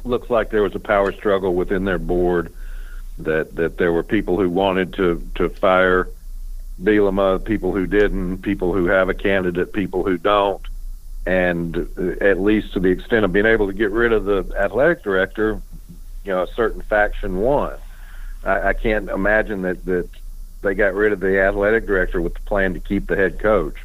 looks 0.03 0.29
like 0.29 0.49
there 0.49 0.63
was 0.63 0.75
a 0.75 0.79
power 0.79 1.11
struggle 1.11 1.53
within 1.55 1.85
their 1.85 1.99
board. 1.99 2.53
That 3.19 3.55
that 3.55 3.77
there 3.77 3.91
were 3.91 4.03
people 4.03 4.37
who 4.39 4.49
wanted 4.49 4.93
to 4.93 5.21
to 5.35 5.49
fire 5.49 6.07
Bielema, 6.81 7.43
people 7.43 7.73
who 7.73 7.85
didn't, 7.85 8.39
people 8.39 8.73
who 8.73 8.85
have 8.85 9.09
a 9.09 9.13
candidate, 9.13 9.73
people 9.73 10.03
who 10.03 10.17
don't, 10.17 10.61
and 11.25 11.75
uh, 11.97 12.23
at 12.23 12.39
least 12.39 12.73
to 12.73 12.79
the 12.79 12.87
extent 12.87 13.25
of 13.25 13.33
being 13.33 13.45
able 13.45 13.67
to 13.67 13.73
get 13.73 13.91
rid 13.91 14.13
of 14.13 14.23
the 14.23 14.53
athletic 14.57 15.03
director, 15.03 15.61
you 16.23 16.31
know, 16.31 16.43
a 16.43 16.47
certain 16.47 16.81
faction 16.81 17.39
won. 17.39 17.77
I, 18.45 18.69
I 18.69 18.73
can't 18.73 19.09
imagine 19.09 19.63
that 19.63 19.83
that 19.83 20.07
they 20.61 20.73
got 20.73 20.93
rid 20.93 21.11
of 21.11 21.19
the 21.19 21.41
athletic 21.41 21.85
director 21.85 22.21
with 22.21 22.35
the 22.35 22.41
plan 22.41 22.73
to 22.73 22.79
keep 22.79 23.07
the 23.07 23.17
head 23.17 23.39
coach. 23.39 23.75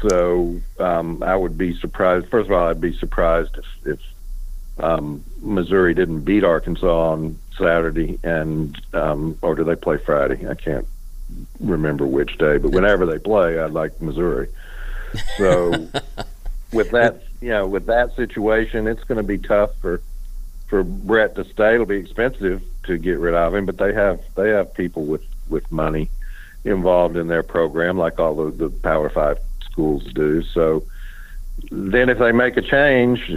So 0.00 0.60
um, 0.78 1.22
I 1.22 1.36
would 1.36 1.56
be 1.56 1.78
surprised. 1.78 2.28
First 2.28 2.46
of 2.46 2.52
all, 2.52 2.68
I'd 2.68 2.80
be 2.80 2.96
surprised 2.98 3.56
if, 3.56 3.86
if 3.86 4.84
um, 4.84 5.24
Missouri 5.40 5.94
didn't 5.94 6.20
beat 6.20 6.44
Arkansas 6.44 7.12
on 7.12 7.38
Saturday, 7.56 8.18
and 8.22 8.80
um, 8.92 9.38
or 9.40 9.54
do 9.54 9.64
they 9.64 9.76
play 9.76 9.98
Friday? 9.98 10.48
I 10.48 10.54
can't 10.54 10.86
remember 11.60 12.06
which 12.06 12.36
day, 12.38 12.58
but 12.58 12.72
whenever 12.72 13.06
they 13.06 13.18
play, 13.18 13.58
I 13.58 13.66
like 13.66 14.00
Missouri. 14.00 14.48
So 15.38 15.70
with 16.72 16.90
that, 16.90 17.22
you 17.40 17.50
know, 17.50 17.66
with 17.66 17.86
that 17.86 18.14
situation, 18.16 18.86
it's 18.86 19.04
going 19.04 19.18
to 19.18 19.22
be 19.22 19.38
tough 19.38 19.76
for 19.80 20.00
for 20.66 20.82
Bret 20.82 21.36
to 21.36 21.44
stay. 21.44 21.74
It'll 21.74 21.86
be 21.86 21.96
expensive 21.96 22.62
to 22.84 22.98
get 22.98 23.18
rid 23.18 23.34
of 23.34 23.54
him, 23.54 23.66
but 23.66 23.78
they 23.78 23.92
have 23.94 24.20
they 24.34 24.50
have 24.50 24.74
people 24.74 25.04
with 25.04 25.24
with 25.48 25.70
money 25.70 26.10
involved 26.64 27.16
in 27.16 27.28
their 27.28 27.42
program, 27.42 27.98
like 27.98 28.18
all 28.18 28.34
the, 28.34 28.50
the 28.50 28.70
Power 28.70 29.08
Five 29.08 29.38
schools 29.74 30.04
do. 30.14 30.42
So 30.42 30.84
then, 31.70 32.08
if 32.08 32.18
they 32.18 32.32
make 32.32 32.56
a 32.56 32.62
change, 32.62 33.28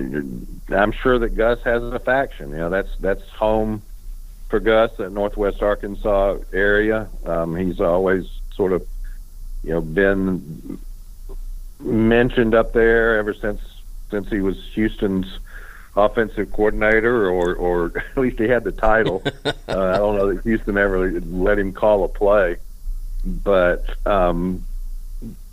I'm 0.70 0.92
sure 0.92 1.20
that 1.20 1.36
Gus 1.36 1.62
has 1.64 1.82
a 1.84 2.00
faction. 2.00 2.52
You 2.52 2.58
know, 2.58 2.70
that's 2.70 2.96
that's 3.00 3.28
home 3.30 3.82
for 4.50 4.60
Gus, 4.60 4.92
that 4.98 5.12
Northwest 5.12 5.62
Arkansas 5.62 6.38
area. 6.54 7.10
Um, 7.26 7.56
he's 7.56 7.82
always 7.82 8.30
sort 8.54 8.74
of, 8.74 8.86
you 9.64 9.72
know, 9.72 9.82
been 9.82 10.80
mentioned 11.80 12.56
up 12.56 12.74
there 12.74 13.18
ever 13.18 13.34
since 13.34 13.62
since 14.10 14.30
he 14.30 14.40
was 14.40 14.58
Houston's 14.74 15.40
offensive 15.96 16.52
coordinator, 16.52 17.30
or 17.30 17.56
or 17.56 17.92
at 18.12 18.18
least 18.18 18.40
he 18.40 18.48
had 18.48 18.64
the 18.64 18.72
title. 18.72 19.24
uh, 19.46 19.52
I 19.68 19.98
don't 19.98 20.16
know 20.16 20.34
that 20.34 20.44
Houston 20.44 20.78
ever 20.78 21.12
let 21.22 21.60
him 21.60 21.74
call 21.74 22.04
a 22.04 22.10
play, 22.10 22.58
but 23.26 23.84
um, 24.06 24.66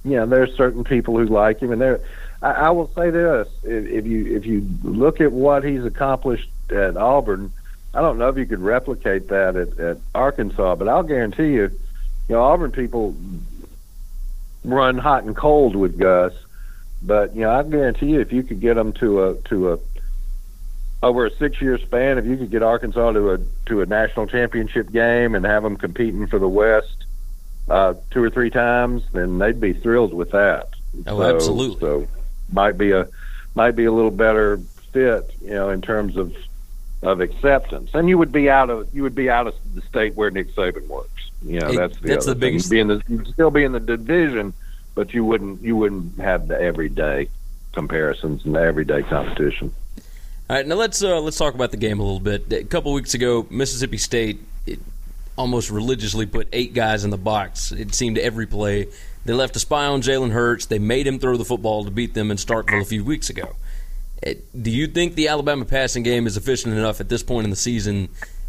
yeah, 0.04 0.25
there's 0.25 0.54
certain 0.56 0.84
people 0.84 1.16
who 1.16 1.26
like 1.26 1.61
him, 1.61 1.73
and 1.73 1.80
there. 1.80 2.00
I, 2.42 2.50
I 2.52 2.70
will 2.70 2.88
say 2.94 3.11
this: 3.11 3.49
if, 3.62 3.87
if 3.87 4.06
you 4.06 4.37
if 4.37 4.46
you 4.46 4.66
look 4.82 5.20
at 5.20 5.32
what 5.32 5.64
he's 5.64 5.84
accomplished 5.84 6.49
at 6.70 6.96
Auburn 6.96 7.52
I 7.94 8.00
don't 8.00 8.18
know 8.18 8.28
if 8.28 8.37
you 8.37 8.44
could 8.44 8.61
replicate 8.61 9.28
that 9.28 9.54
at, 9.54 9.78
at 9.78 9.99
Arkansas, 10.14 10.75
but 10.75 10.88
I'll 10.88 11.04
guarantee 11.04 11.52
you, 11.52 11.70
you 12.28 12.34
know, 12.34 12.42
Auburn 12.42 12.73
people 12.73 13.14
run 14.64 14.99
hot 14.99 15.23
and 15.25 15.37
cold 15.37 15.76
with 15.76 15.96
Gus. 15.96 16.32
But 17.02 17.37
you 17.37 17.42
know, 17.42 17.50
I 17.50 17.62
guarantee 17.62 18.12
you, 18.12 18.20
if 18.20 18.32
you 18.32 18.42
could 18.42 18.61
get 18.61 18.75
them 18.75 18.92
to 18.94 19.25
a 19.25 19.34
to 19.42 19.75
a 19.75 19.78
over 21.02 21.26
a 21.26 21.30
six 21.37 21.61
year 21.61 21.78
span, 21.78 22.18
if 22.18 22.25
you 22.25 22.37
could 22.37 22.50
get 22.50 22.62
Arkansas 22.62 23.12
to 23.12 23.32
a 23.32 23.38
to 23.66 23.82
a 23.82 23.87
national 23.87 24.26
championship 24.26 24.90
game 24.90 25.34
and 25.34 25.44
have 25.44 25.62
them 25.62 25.76
competing 25.76 26.26
for 26.26 26.40
the 26.40 26.49
West, 26.49 27.03
uh, 27.68 27.94
two 28.11 28.23
or 28.23 28.30
three 28.30 28.50
times, 28.50 29.02
then 29.12 29.38
they'd 29.38 29.61
be 29.61 29.73
thrilled 29.73 30.12
with 30.14 30.30
that. 30.33 30.68
Oh, 31.06 31.18
so, 31.18 31.23
absolutely. 31.23 31.80
So 31.80 32.06
might 32.52 32.76
be 32.78 32.92
a 32.92 33.09
might 33.54 33.73
be 33.76 33.85
a 33.85 33.92
little 33.92 34.11
better 34.11 34.59
fit, 34.92 35.30
you 35.42 35.50
know, 35.50 35.71
in 35.71 35.80
terms 35.80 36.16
of 36.16 36.35
of 37.02 37.21
acceptance. 37.21 37.90
And 37.94 38.09
you 38.09 38.16
would 38.18 38.33
be 38.33 38.49
out 38.49 38.71
of 38.71 38.88
you 38.94 39.02
would 39.02 39.14
be 39.14 39.28
out 39.30 39.47
of 39.47 39.54
the 39.75 39.83
state 39.83 40.14
where 40.14 40.30
Nick 40.30 40.54
Saban 40.54 40.87
works. 40.88 41.11
You 41.44 41.61
know, 41.61 41.68
It- 41.68 41.76
that's 41.76 41.99
the 42.00 42.09
that's 42.09 42.26
the 42.26 42.35
biggest- 42.35 42.66
You'd 42.71 42.76
be 42.76 42.80
in 42.80 42.88
the 42.88 43.02
you'd 43.09 43.28
still 43.28 43.50
be 43.50 43.64
in 43.64 43.73
the 43.73 43.80
division, 43.80 44.52
but 44.94 45.12
you 45.14 45.25
wouldn't 45.25 45.62
you 45.62 45.76
wouldn't 45.76 46.18
have 46.21 46.49
the 46.49 46.61
everyday 46.61 47.28
comparisons 47.73 48.44
and 48.44 48.54
the 48.54 48.61
everyday 48.61 49.02
competition. 49.02 49.73
All 50.49 50.56
right, 50.56 50.66
now 50.66 50.75
let's 50.76 51.02
uh, 51.02 51.21
let's 51.21 51.38
talk 51.38 51.54
about 51.54 51.71
the 51.71 51.76
game 51.78 51.99
a 51.99 52.02
little 52.02 52.21
bit. 52.21 52.52
A 52.52 52.64
couple 52.64 52.92
weeks 52.92 53.14
ago, 53.14 53.47
Mississippi 53.50 53.97
State 53.99 54.40
almost 55.36 55.70
religiously 55.70 56.26
put 56.26 56.48
eight 56.52 56.74
guys 56.74 57.04
in 57.04 57.10
the 57.10 57.18
box. 57.18 57.72
It 57.72 57.94
seemed 57.94 58.18
every 58.18 58.46
play. 58.46 58.88
They 59.24 59.32
left 59.32 59.56
a 59.56 59.58
spy 59.58 59.86
on 59.86 60.02
Jalen 60.02 60.30
Hurts. 60.30 60.66
They 60.66 60.78
made 60.78 61.06
him 61.06 61.18
throw 61.18 61.36
the 61.36 61.44
football 61.44 61.84
to 61.84 61.90
beat 61.90 62.14
them 62.14 62.30
in 62.30 62.36
Starkville 62.36 62.82
a 62.82 62.84
few 62.84 63.04
weeks 63.04 63.30
ago. 63.30 63.56
Do 64.60 64.70
you 64.70 64.86
think 64.86 65.14
the 65.14 65.28
Alabama 65.28 65.64
passing 65.64 66.02
game 66.02 66.26
is 66.26 66.36
efficient 66.36 66.74
enough 66.74 67.00
at 67.00 67.08
this 67.08 67.22
point 67.22 67.44
in 67.44 67.50
the 67.50 67.56
season 67.56 68.08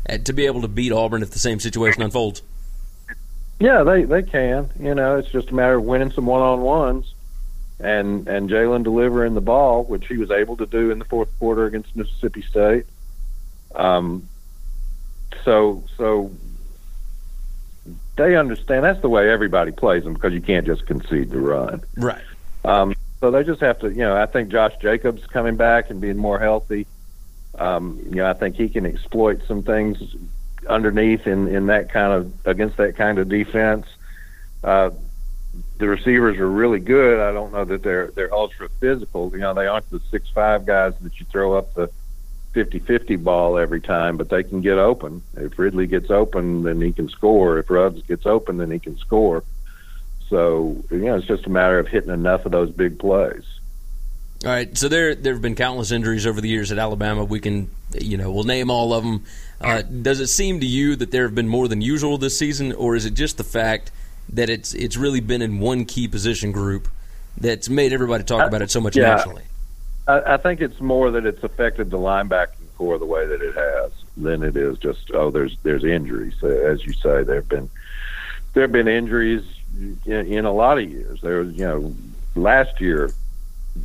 uh, 0.10 0.18
to 0.20 0.34
be 0.34 0.46
able 0.46 0.62
to 0.62 0.68
beat 0.68 0.92
Auburn 0.92 1.22
if 1.22 1.32
the 1.32 1.40
same 1.40 1.60
situation 1.60 2.02
unfolds? 2.02 2.42
Yeah, 3.60 3.84
they 3.84 4.04
they 4.04 4.24
can. 4.24 4.70
You 4.80 4.96
know, 4.96 5.18
it's 5.18 5.30
just 5.32 5.50
a 5.50 5.56
matter 5.56 5.76
of 5.76 5.84
winning 5.84 6.12
some 6.12 6.26
one 6.26 6.42
on 6.42 6.62
ones, 6.62 7.14
and 7.80 8.28
and 8.28 8.50
Jalen 8.50 8.84
delivering 8.84 9.34
the 9.34 9.42
ball, 9.42 9.84
which 9.84 10.08
he 10.08 10.18
was 10.18 10.30
able 10.30 10.58
to 10.58 10.66
do 10.66 10.92
in 10.92 11.00
the 11.00 11.06
fourth 11.06 11.30
quarter 11.40 11.66
against 11.66 11.96
Mississippi 11.96 12.42
State. 12.42 12.86
Um, 13.74 14.28
so 15.44 15.84
so 15.98 16.32
they 18.16 18.36
understand 18.36 18.84
that's 18.86 19.02
the 19.02 19.10
way 19.10 19.30
everybody 19.30 19.72
plays 19.72 20.04
them 20.04 20.14
because 20.14 20.34
you 20.34 20.42
can't 20.42 20.66
just 20.66 20.86
concede 20.86 21.30
the 21.30 21.40
run. 21.40 21.82
Right. 21.98 22.24
Um, 22.64 22.96
so 23.20 23.32
they 23.32 23.44
just 23.44 23.62
have 23.62 23.80
to, 23.80 23.90
you 23.90 23.98
know, 23.98 24.16
I 24.16 24.26
think 24.26 24.50
Josh 24.50 24.74
Jacobs 24.82 25.26
coming 25.28 25.56
back 25.56 25.90
and 25.90 26.00
being 26.00 26.18
more 26.18 26.40
healthy. 26.40 26.88
Um, 27.58 28.00
you 28.10 28.18
know, 28.18 28.30
I 28.30 28.34
think 28.34 28.56
he 28.56 28.70
can 28.70 28.86
exploit 28.86 29.42
some 29.48 29.64
things 29.64 29.98
underneath 30.68 31.28
in, 31.28 31.48
in 31.48 31.68
that 31.68 31.92
kind 31.92 32.12
of 32.12 32.48
against 32.48 32.78
that 32.78 32.96
kind 32.96 33.18
of 33.18 33.30
defense. 33.30 33.86
Uh, 34.64 34.92
the 35.78 35.88
receivers 35.88 36.38
are 36.38 36.50
really 36.50 36.80
good. 36.80 37.20
I 37.20 37.32
don't 37.32 37.54
know 37.54 37.66
that 37.66 37.84
they're 37.84 38.08
they're 38.08 38.34
ultra 38.34 38.70
physical. 38.80 39.32
You 39.32 39.40
know, 39.40 39.54
they 39.54 39.68
aren't 39.68 39.90
the 39.90 40.02
six 40.12 40.30
five 40.30 40.66
guys 40.66 40.94
that 41.02 41.20
you 41.20 41.26
throw 41.32 41.54
up 41.54 41.74
the 41.74 41.90
50-50 42.56 43.22
ball 43.24 43.58
every 43.58 43.82
time, 43.82 44.16
but 44.18 44.30
they 44.30 44.42
can 44.44 44.62
get 44.62 44.78
open. 44.78 45.22
If 45.36 45.60
Ridley 45.60 45.88
gets 45.88 46.10
open, 46.10 46.64
then 46.64 46.80
he 46.82 46.94
can 46.94 47.10
score. 47.10 47.60
If 47.60 47.70
Ruggs 47.70 48.02
gets 48.04 48.26
open, 48.26 48.58
then 48.58 48.72
he 48.72 48.80
can 48.80 48.98
score. 48.98 49.44
So 50.30 50.84
you 50.90 50.98
know, 51.00 51.18
it's 51.18 51.28
just 51.28 51.46
a 51.46 51.50
matter 51.50 51.78
of 51.78 51.88
hitting 51.88 52.10
enough 52.10 52.46
of 52.46 52.52
those 52.52 52.72
big 52.72 52.98
plays. 52.98 53.44
All 54.44 54.52
right, 54.52 54.76
so 54.78 54.88
there 54.88 55.14
there 55.14 55.34
have 55.34 55.42
been 55.42 55.56
countless 55.56 55.92
injuries 55.92 56.26
over 56.26 56.42
the 56.42 56.50
years 56.50 56.72
at 56.72 56.78
Alabama. 56.78 57.24
We 57.24 57.40
can, 57.40 57.70
you 57.94 58.18
know, 58.18 58.32
we'll 58.32 58.44
name 58.44 58.72
all 58.72 58.94
of 58.94 59.04
them. 59.04 59.24
Uh, 59.62 59.82
does 59.82 60.20
it 60.20 60.28
seem 60.28 60.60
to 60.60 60.66
you 60.66 60.96
that 60.96 61.12
there 61.12 61.24
have 61.24 61.36
been 61.36 61.48
more 61.48 61.68
than 61.68 61.82
usual 61.82 62.18
this 62.18 62.38
season, 62.38 62.72
or 62.74 62.96
is 62.96 63.06
it 63.06 63.14
just 63.14 63.38
the 63.38 63.44
fact 63.44 63.92
that 64.30 64.50
it's 64.50 64.74
it's 64.74 64.98
really 64.98 65.20
been 65.20 65.42
in 65.42 65.60
one 65.60 65.86
key 65.86 66.08
position 66.08 66.52
group 66.52 66.88
that's 67.38 67.70
made 67.70 67.94
everybody 67.94 68.24
talk 68.24 68.48
about 68.48 68.62
it 68.62 68.72
so 68.72 68.82
much 68.82 68.96
Yeah. 68.96 69.16
nationally? 69.16 69.44
I, 70.08 70.38
think 70.38 70.62
it's 70.62 70.80
more 70.80 71.12
that 71.12 71.26
it's 71.26 71.44
affected 71.44 71.90
the 71.90 71.98
linebacking 71.98 72.68
corps 72.78 73.00
the 73.00 73.06
way 73.06 73.26
that 73.26 73.42
it 73.42 73.56
has 73.56 73.92
than 74.16 74.44
it 74.44 74.56
is 74.56 74.78
just 74.78 75.12
oh 75.14 75.32
there's 75.32 75.58
there's 75.64 75.84
injuries. 75.84 76.36
Uh, 76.44 76.48
as 76.48 76.86
you 76.86 76.94
say 76.94 77.24
there 77.24 77.36
have 77.36 77.50
been 77.50 77.70
there 78.54 78.64
have 78.64 78.72
been 78.72 78.88
injuries 78.88 79.44
in, 79.78 80.00
in 80.06 80.46
a 80.46 80.52
lot 80.52 80.78
of 80.78 80.90
years. 80.90 81.22
There 81.22 81.40
was 81.40 81.54
you 81.54 81.66
know 81.66 81.96
last 82.36 82.80
year 82.80 83.12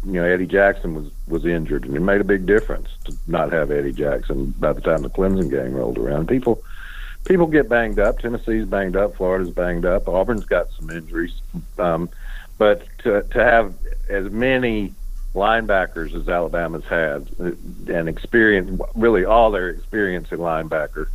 you 0.04 0.12
know 0.12 0.24
Eddie 0.24 0.46
Jackson 0.46 0.94
was 0.94 1.10
was 1.26 1.46
injured 1.46 1.84
and 1.84 1.96
it 1.96 2.00
made 2.00 2.20
a 2.20 2.24
big 2.24 2.46
difference 2.46 2.88
to 3.06 3.16
not 3.26 3.52
have 3.52 3.70
Eddie 3.70 3.92
Jackson 3.92 4.54
by 4.58 4.72
the 4.72 4.80
time 4.80 5.02
the 5.02 5.10
Clemson 5.10 5.50
game 5.50 5.72
rolled 5.72 5.98
around. 5.98 6.28
People 6.28 6.62
people 7.24 7.46
get 7.46 7.68
banged 7.68 7.98
up. 7.98 8.18
Tennessee's 8.18 8.66
banged 8.66 8.96
up. 8.96 9.16
Florida's 9.16 9.50
banged 9.50 9.86
up. 9.86 10.06
Auburn's 10.06 10.44
got 10.44 10.70
some 10.72 10.90
injuries. 10.90 11.40
Um, 11.78 12.10
but 12.58 12.86
to 12.98 13.22
to 13.22 13.42
have 13.42 13.74
as 14.10 14.30
many 14.30 14.92
linebackers 15.34 16.14
as 16.14 16.28
Alabama's 16.28 16.84
had 16.84 17.28
uh, 17.38 17.52
and 17.92 18.08
experience 18.08 18.80
really 18.94 19.24
all 19.24 19.50
their 19.50 19.68
experience 19.68 20.30
in 20.32 20.38
linebacker 20.38 21.08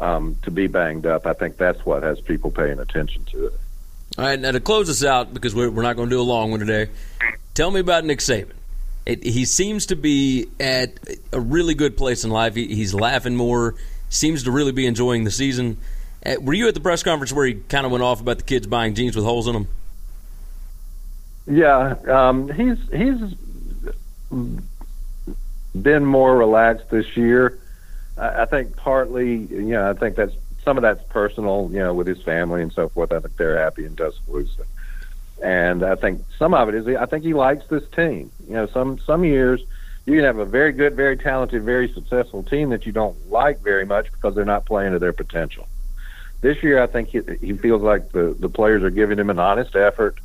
um, 0.00 0.36
to 0.42 0.50
be 0.50 0.66
banged 0.66 1.06
up. 1.06 1.26
I 1.26 1.34
think 1.34 1.56
that's 1.56 1.84
what 1.84 2.02
has 2.02 2.20
people 2.20 2.50
paying 2.50 2.80
attention 2.80 3.24
to 3.26 3.46
it. 3.46 3.52
All 4.18 4.24
right, 4.24 4.38
now 4.38 4.52
to 4.52 4.60
close 4.60 4.88
us 4.90 5.04
out 5.04 5.32
because 5.32 5.54
we're, 5.54 5.70
we're 5.70 5.82
not 5.82 5.96
going 5.96 6.08
to 6.08 6.14
do 6.14 6.20
a 6.20 6.22
long 6.22 6.50
one 6.50 6.60
today. 6.60 6.90
Tell 7.54 7.70
me 7.70 7.80
about 7.80 8.04
Nick 8.04 8.18
Saban. 8.18 8.52
It, 9.06 9.22
he 9.22 9.44
seems 9.44 9.86
to 9.86 9.96
be 9.96 10.48
at 10.58 10.98
a 11.32 11.40
really 11.40 11.74
good 11.74 11.96
place 11.96 12.24
in 12.24 12.30
life. 12.30 12.54
He, 12.54 12.74
he's 12.74 12.94
laughing 12.94 13.36
more. 13.36 13.74
Seems 14.08 14.44
to 14.44 14.50
really 14.50 14.72
be 14.72 14.86
enjoying 14.86 15.24
the 15.24 15.30
season. 15.30 15.76
Uh, 16.24 16.36
were 16.40 16.54
you 16.54 16.68
at 16.68 16.74
the 16.74 16.80
press 16.80 17.02
conference 17.02 17.32
where 17.32 17.46
he 17.46 17.54
kind 17.54 17.84
of 17.84 17.92
went 17.92 18.02
off 18.02 18.20
about 18.20 18.38
the 18.38 18.44
kids 18.44 18.66
buying 18.66 18.94
jeans 18.94 19.14
with 19.14 19.24
holes 19.24 19.46
in 19.46 19.52
them? 19.52 19.68
Yeah, 21.46 21.96
um, 22.08 22.48
he's 22.50 22.78
he's 22.90 23.34
been 24.30 26.04
more 26.04 26.36
relaxed 26.36 26.90
this 26.90 27.16
year. 27.16 27.58
I, 28.16 28.42
I 28.42 28.44
think 28.46 28.76
partly, 28.76 29.36
you 29.36 29.62
know, 29.62 29.90
I 29.90 29.94
think 29.94 30.16
that's 30.16 30.34
some 30.64 30.78
of 30.78 30.82
that's 30.82 31.02
personal, 31.08 31.68
you 31.72 31.78
know, 31.78 31.92
with 31.92 32.06
his 32.06 32.22
family 32.22 32.62
and 32.62 32.72
so 32.72 32.88
forth. 32.88 33.12
I 33.12 33.20
think 33.20 33.36
they're 33.36 33.58
happy 33.58 33.84
in 33.84 33.96
Tuscaloosa, 33.96 34.64
and 35.42 35.82
I 35.82 35.94
think 35.94 36.22
some 36.38 36.54
of 36.54 36.68
it 36.68 36.74
is 36.74 36.86
I 36.96 37.06
think 37.06 37.24
he 37.24 37.34
likes 37.34 37.66
this 37.66 37.84
team. 37.90 38.30
You 38.46 38.54
know, 38.54 38.66
some 38.66 38.98
some 38.98 39.24
years 39.24 39.62
you 40.06 40.14
can 40.16 40.24
have 40.24 40.38
a 40.38 40.44
very 40.44 40.72
good, 40.72 40.94
very 40.94 41.16
talented, 41.16 41.62
very 41.62 41.92
successful 41.92 42.42
team 42.42 42.70
that 42.70 42.84
you 42.84 42.92
don't 42.92 43.30
like 43.30 43.60
very 43.60 43.86
much 43.86 44.10
because 44.12 44.34
they're 44.34 44.44
not 44.44 44.66
playing 44.66 44.92
to 44.92 44.98
their 44.98 45.14
potential. 45.14 45.66
This 46.42 46.62
year, 46.62 46.82
I 46.82 46.86
think 46.86 47.08
he, 47.08 47.22
he 47.40 47.54
feels 47.54 47.82
like 47.82 48.12
the 48.12 48.36
the 48.38 48.48
players 48.48 48.82
are 48.82 48.90
giving 48.90 49.18
him 49.18 49.30
an 49.30 49.38
honest 49.38 49.74
effort. 49.76 50.18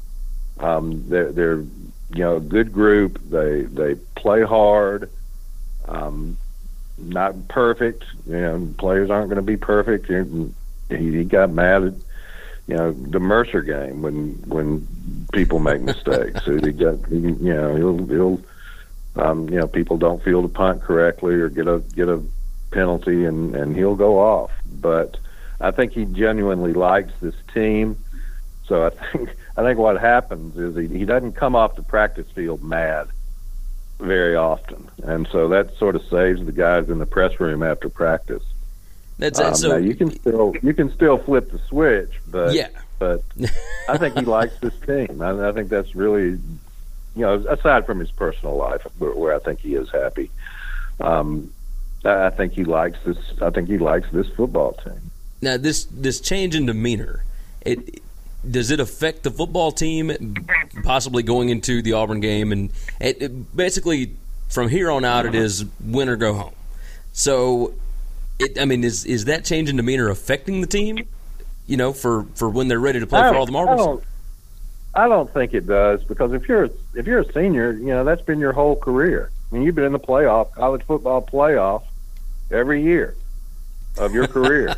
Um, 0.60 1.08
they're, 1.08 1.32
they're 1.32 1.64
you 2.12 2.24
know 2.24 2.40
good 2.40 2.72
group. 2.72 3.20
They 3.30 3.64
they 3.64 3.96
play 4.16 4.44
hard. 4.44 5.10
Um, 5.88 6.38
not 6.98 7.48
perfect. 7.48 8.04
You 8.28 8.42
know, 8.42 8.74
players 8.78 9.10
aren't 9.10 9.30
going 9.30 9.38
to 9.38 9.42
be 9.42 9.58
perfect. 9.58 10.08
He, 10.08 10.96
he 10.96 11.24
got 11.24 11.50
mad 11.50 11.84
at 11.84 11.94
you 12.68 12.76
know 12.76 12.92
the 12.92 13.20
Mercer 13.20 13.62
game 13.62 14.02
when 14.02 14.34
when 14.48 14.88
people 15.34 15.60
make 15.60 15.82
mistakes. 15.82 16.40
so 16.46 16.54
he 16.54 16.72
got 16.72 17.04
he, 17.08 17.18
you 17.18 17.54
know 17.54 17.76
he'll 17.76 18.06
he'll 18.06 18.42
um, 19.16 19.50
you 19.50 19.60
know 19.60 19.68
people 19.68 19.98
don't 19.98 20.24
feel 20.24 20.42
the 20.42 20.50
punt 20.50 20.82
correctly 20.82 21.34
or 21.36 21.50
get 21.50 21.68
a 21.68 21.80
get 21.96 22.10
a 22.10 22.22
penalty 22.72 23.26
and 23.26 23.56
and 23.56 23.76
he'll 23.76 23.96
go 23.96 24.20
off. 24.20 24.52
But 24.66 25.18
I 25.60 25.72
think 25.72 25.94
he 25.94 26.06
genuinely 26.06 26.74
likes 26.74 27.12
this 27.22 27.36
team. 27.54 27.98
So 28.68 28.86
I 28.86 28.90
think 29.12 29.30
I 29.60 29.64
think 29.64 29.78
what 29.78 30.00
happens 30.00 30.58
is 30.58 30.76
he, 30.78 31.00
he 31.00 31.04
doesn't 31.06 31.34
come 31.34 31.54
off 31.54 31.76
the 31.76 31.84
practice 31.84 32.28
field 32.32 32.64
mad 32.64 33.08
very 34.00 34.36
often, 34.38 34.90
and 35.04 35.28
so 35.32 35.50
that 35.50 35.76
sort 35.78 35.98
of 35.98 36.04
saves 36.06 36.46
the 36.46 36.54
guys 36.54 36.90
in 36.90 36.98
the 37.00 37.06
press 37.06 37.38
room 37.42 37.62
after 37.62 37.90
practice. 37.90 38.44
That's 39.18 39.38
Um. 39.38 39.56
So 39.56 39.76
you 39.76 39.96
can 39.96 40.12
still 40.12 40.54
you 40.64 40.74
can 40.74 40.90
still 40.94 41.18
flip 41.18 41.52
the 41.52 41.60
switch, 41.68 42.12
but 42.28 42.54
Yeah. 42.54 42.70
but 43.00 43.22
I 43.90 43.98
think 43.98 44.18
he 44.18 44.24
likes 44.24 44.58
this 44.60 44.74
team. 44.88 45.22
I, 45.22 45.50
I 45.50 45.52
think 45.52 45.68
that's 45.68 45.94
really 45.94 46.30
you 46.30 47.26
know 47.26 47.34
aside 47.50 47.86
from 47.86 48.00
his 48.00 48.12
personal 48.12 48.56
life 48.56 48.82
where, 48.98 49.12
where 49.12 49.36
I 49.36 49.40
think 49.40 49.60
he 49.60 49.76
is 49.76 49.90
happy. 49.92 50.32
Um, 51.02 51.52
I 52.06 52.28
I 52.28 52.30
think 52.30 52.54
he 52.54 52.64
likes 52.64 52.98
this. 53.06 53.18
I 53.42 53.50
think 53.50 53.68
he 53.68 53.78
likes 53.78 54.08
this 54.14 54.30
football 54.30 54.72
team. 54.86 55.12
now 55.42 55.58
this 55.58 55.84
this 55.92 56.22
change 56.22 56.56
in 56.56 56.66
demeanor, 56.66 57.26
it 57.66 58.02
does 58.50 58.72
it 58.72 58.80
affect 58.80 59.24
the 59.24 59.32
football 59.32 59.72
team 59.72 60.36
possibly 60.84 61.24
going 61.24 61.50
into 61.50 61.82
the 61.82 61.94
Auburn 61.94 62.20
game 62.20 62.52
and 62.52 62.70
it, 63.00 63.22
it 63.22 63.56
basically 63.56 64.16
from 64.50 64.68
here 64.68 64.92
on 64.92 65.06
out 65.06 65.26
it 65.26 65.36
is 65.36 65.66
win 65.84 66.10
or 66.10 66.16
go 66.16 66.34
home. 66.34 66.54
So, 67.14 67.74
it, 68.40 68.60
I 68.60 68.66
mean, 68.66 68.84
is 68.84 69.06
is 69.06 69.26
that 69.26 69.46
change 69.46 69.70
in 69.70 69.78
demeanor 69.78 70.10
affecting 70.10 70.62
the 70.62 70.68
team? 70.68 71.08
You 71.68 71.78
know, 71.78 71.94
for, 71.94 72.24
for 72.36 72.50
when 72.50 72.68
they're 72.68 72.80
ready 72.80 73.00
to 73.00 73.08
play 73.08 73.22
for 73.22 73.36
all 73.36 73.46
the 73.46 73.52
marbles. 73.52 73.80
I 73.80 73.86
don't, 73.86 74.04
I 74.96 75.08
don't 75.08 75.32
think 75.32 75.54
it 75.54 75.68
does 75.68 76.04
because 76.04 76.34
if 76.34 76.48
you're 76.48 76.70
if 76.96 77.06
you're 77.06 77.20
a 77.20 77.34
senior, 77.34 77.74
you 77.74 77.88
know 77.88 78.04
that's 78.04 78.24
been 78.24 78.40
your 78.40 78.54
whole 78.54 78.76
career. 78.76 79.32
I 79.52 79.56
mean, 79.56 79.64
you've 79.64 79.76
been 79.76 79.86
in 79.86 79.92
the 79.92 80.00
playoff, 80.00 80.52
college 80.54 80.84
football 80.84 81.22
playoff, 81.22 81.84
every 82.52 82.84
year 82.84 83.16
of 83.98 84.14
your 84.14 84.28
career. 84.28 84.76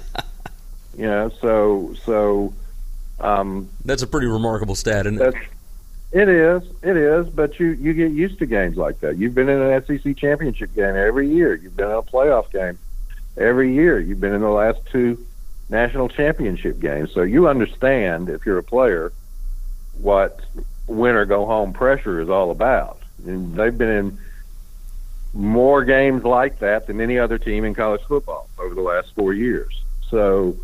you 0.97 1.05
know, 1.05 1.31
so 1.41 1.95
so 2.03 2.53
um, 3.21 3.69
That's 3.85 4.01
a 4.01 4.07
pretty 4.07 4.27
remarkable 4.27 4.75
stat, 4.75 5.05
isn't 5.05 5.21
it? 5.21 5.35
it 6.11 6.29
is 6.29 6.63
it 6.81 6.97
is. 6.97 7.29
But 7.29 7.59
you 7.59 7.69
you 7.69 7.93
get 7.93 8.11
used 8.11 8.39
to 8.39 8.45
games 8.45 8.77
like 8.77 8.99
that. 9.01 9.17
You've 9.17 9.35
been 9.35 9.49
in 9.49 9.61
an 9.61 9.85
SEC 9.85 10.17
championship 10.17 10.73
game 10.73 10.95
every 10.95 11.29
year. 11.29 11.55
You've 11.55 11.75
been 11.75 11.89
in 11.89 11.95
a 11.95 12.01
playoff 12.01 12.51
game 12.51 12.77
every 13.37 13.73
year. 13.73 13.99
You've 13.99 14.19
been 14.19 14.33
in 14.33 14.41
the 14.41 14.49
last 14.49 14.79
two 14.91 15.25
national 15.69 16.09
championship 16.09 16.79
games. 16.79 17.11
So 17.13 17.21
you 17.21 17.47
understand 17.47 18.29
if 18.29 18.45
you're 18.45 18.57
a 18.57 18.63
player 18.63 19.13
what 19.99 20.39
win 20.87 21.15
or 21.15 21.25
go 21.25 21.45
home 21.45 21.73
pressure 21.73 22.19
is 22.19 22.29
all 22.29 22.51
about. 22.51 22.99
And 23.25 23.55
they've 23.55 23.77
been 23.77 23.89
in 23.89 24.17
more 25.33 25.83
games 25.83 26.23
like 26.23 26.59
that 26.59 26.87
than 26.87 26.99
any 26.99 27.17
other 27.17 27.37
team 27.37 27.63
in 27.63 27.73
college 27.73 28.01
football 28.07 28.49
over 28.57 28.75
the 28.75 28.81
last 28.81 29.13
four 29.15 29.33
years. 29.33 29.83
So, 30.09 30.57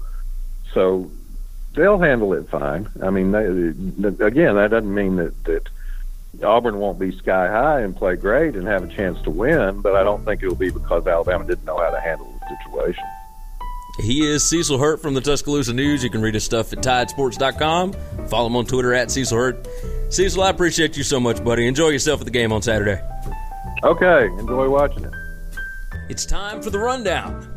so 0.74 1.10
they'll 1.78 2.00
handle 2.00 2.34
it 2.34 2.50
fine. 2.50 2.90
I 3.02 3.10
mean, 3.10 3.32
they, 3.32 3.46
again, 3.46 4.56
that 4.56 4.70
doesn't 4.72 4.94
mean 4.94 5.16
that 5.18 5.44
that 5.46 5.70
Auburn 6.44 6.80
won't 6.80 7.00
be 7.00 7.16
sky 7.18 7.48
high 7.48 7.82
and 7.82 7.96
play 7.96 8.16
great 8.16 8.56
and 8.56 8.68
have 8.68 8.84
a 8.84 8.88
chance 8.88 9.22
to 9.22 9.30
win, 9.30 9.82
but 9.82 9.96
I 9.96 10.04
don't 10.04 10.26
think 10.26 10.44
it'll 10.44 10.56
be 10.56 10.70
because 10.70 11.08
Alabama 11.08 11.46
didn't 11.46 11.66
know 11.66 11.78
how 11.78 11.90
to 11.90 12.00
handle 12.02 12.28
the 12.40 12.58
situation. 12.58 13.04
He 14.00 14.28
is 14.28 14.48
Cecil 14.48 14.78
Hurt 14.78 15.02
from 15.02 15.16
the 15.16 15.22
Tuscaloosa 15.22 15.74
News. 15.74 16.04
You 16.04 16.10
can 16.12 16.22
read 16.22 16.36
his 16.36 16.44
stuff 16.44 16.72
at 16.74 16.80
tidesports.com. 16.80 17.94
Follow 18.28 18.48
him 18.48 18.56
on 18.56 18.66
Twitter 18.66 18.94
at 18.94 19.10
Cecil 19.10 19.38
Hurt. 19.38 19.68
Cecil, 20.10 20.44
I 20.44 20.50
appreciate 20.52 20.96
you 20.98 21.04
so 21.04 21.20
much, 21.20 21.44
buddy. 21.44 21.66
Enjoy 21.66 21.90
yourself 21.90 22.20
at 22.20 22.26
the 22.26 22.32
game 22.32 22.52
on 22.52 22.62
Saturday. 22.62 23.02
Okay, 23.84 24.28
enjoy 24.40 24.70
watching 24.70 25.06
it. 25.06 25.14
It's 26.10 26.26
time 26.26 26.62
for 26.62 26.70
the 26.70 26.80
rundown. 26.80 27.57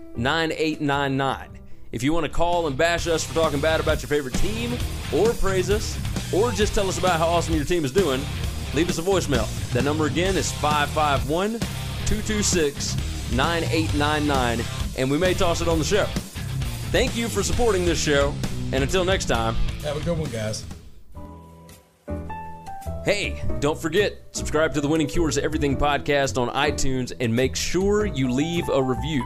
9899. 0.17 1.59
If 1.91 2.03
you 2.03 2.13
want 2.13 2.25
to 2.25 2.31
call 2.31 2.67
and 2.67 2.77
bash 2.77 3.07
us 3.07 3.23
for 3.23 3.33
talking 3.33 3.59
bad 3.59 3.79
about 3.79 4.01
your 4.01 4.07
favorite 4.07 4.35
team, 4.35 4.77
or 5.13 5.33
praise 5.33 5.69
us, 5.69 5.97
or 6.33 6.51
just 6.51 6.73
tell 6.73 6.87
us 6.87 6.97
about 6.97 7.19
how 7.19 7.27
awesome 7.27 7.55
your 7.55 7.65
team 7.65 7.83
is 7.83 7.91
doing, 7.91 8.21
leave 8.73 8.89
us 8.89 8.97
a 8.97 9.01
voicemail. 9.01 9.47
That 9.73 9.83
number 9.83 10.05
again 10.05 10.37
is 10.37 10.51
551 10.53 11.59
226 12.05 12.95
9899, 13.33 14.65
and 14.97 15.11
we 15.11 15.17
may 15.17 15.33
toss 15.33 15.61
it 15.61 15.67
on 15.67 15.79
the 15.79 15.85
show. 15.85 16.05
Thank 16.91 17.15
you 17.15 17.27
for 17.27 17.43
supporting 17.43 17.85
this 17.85 18.01
show, 18.01 18.33
and 18.71 18.83
until 18.83 19.05
next 19.05 19.25
time, 19.25 19.55
have 19.83 19.97
a 19.97 20.01
good 20.01 20.17
one, 20.17 20.29
guys. 20.29 20.65
Hey, 23.03 23.41
don't 23.59 23.79
forget, 23.79 24.21
subscribe 24.31 24.73
to 24.75 24.81
the 24.81 24.87
Winning 24.87 25.07
Cures 25.07 25.37
Everything 25.37 25.75
podcast 25.75 26.39
on 26.39 26.49
iTunes 26.49 27.11
and 27.19 27.35
make 27.35 27.55
sure 27.55 28.05
you 28.05 28.29
leave 28.29 28.69
a 28.69 28.81
review. 28.81 29.25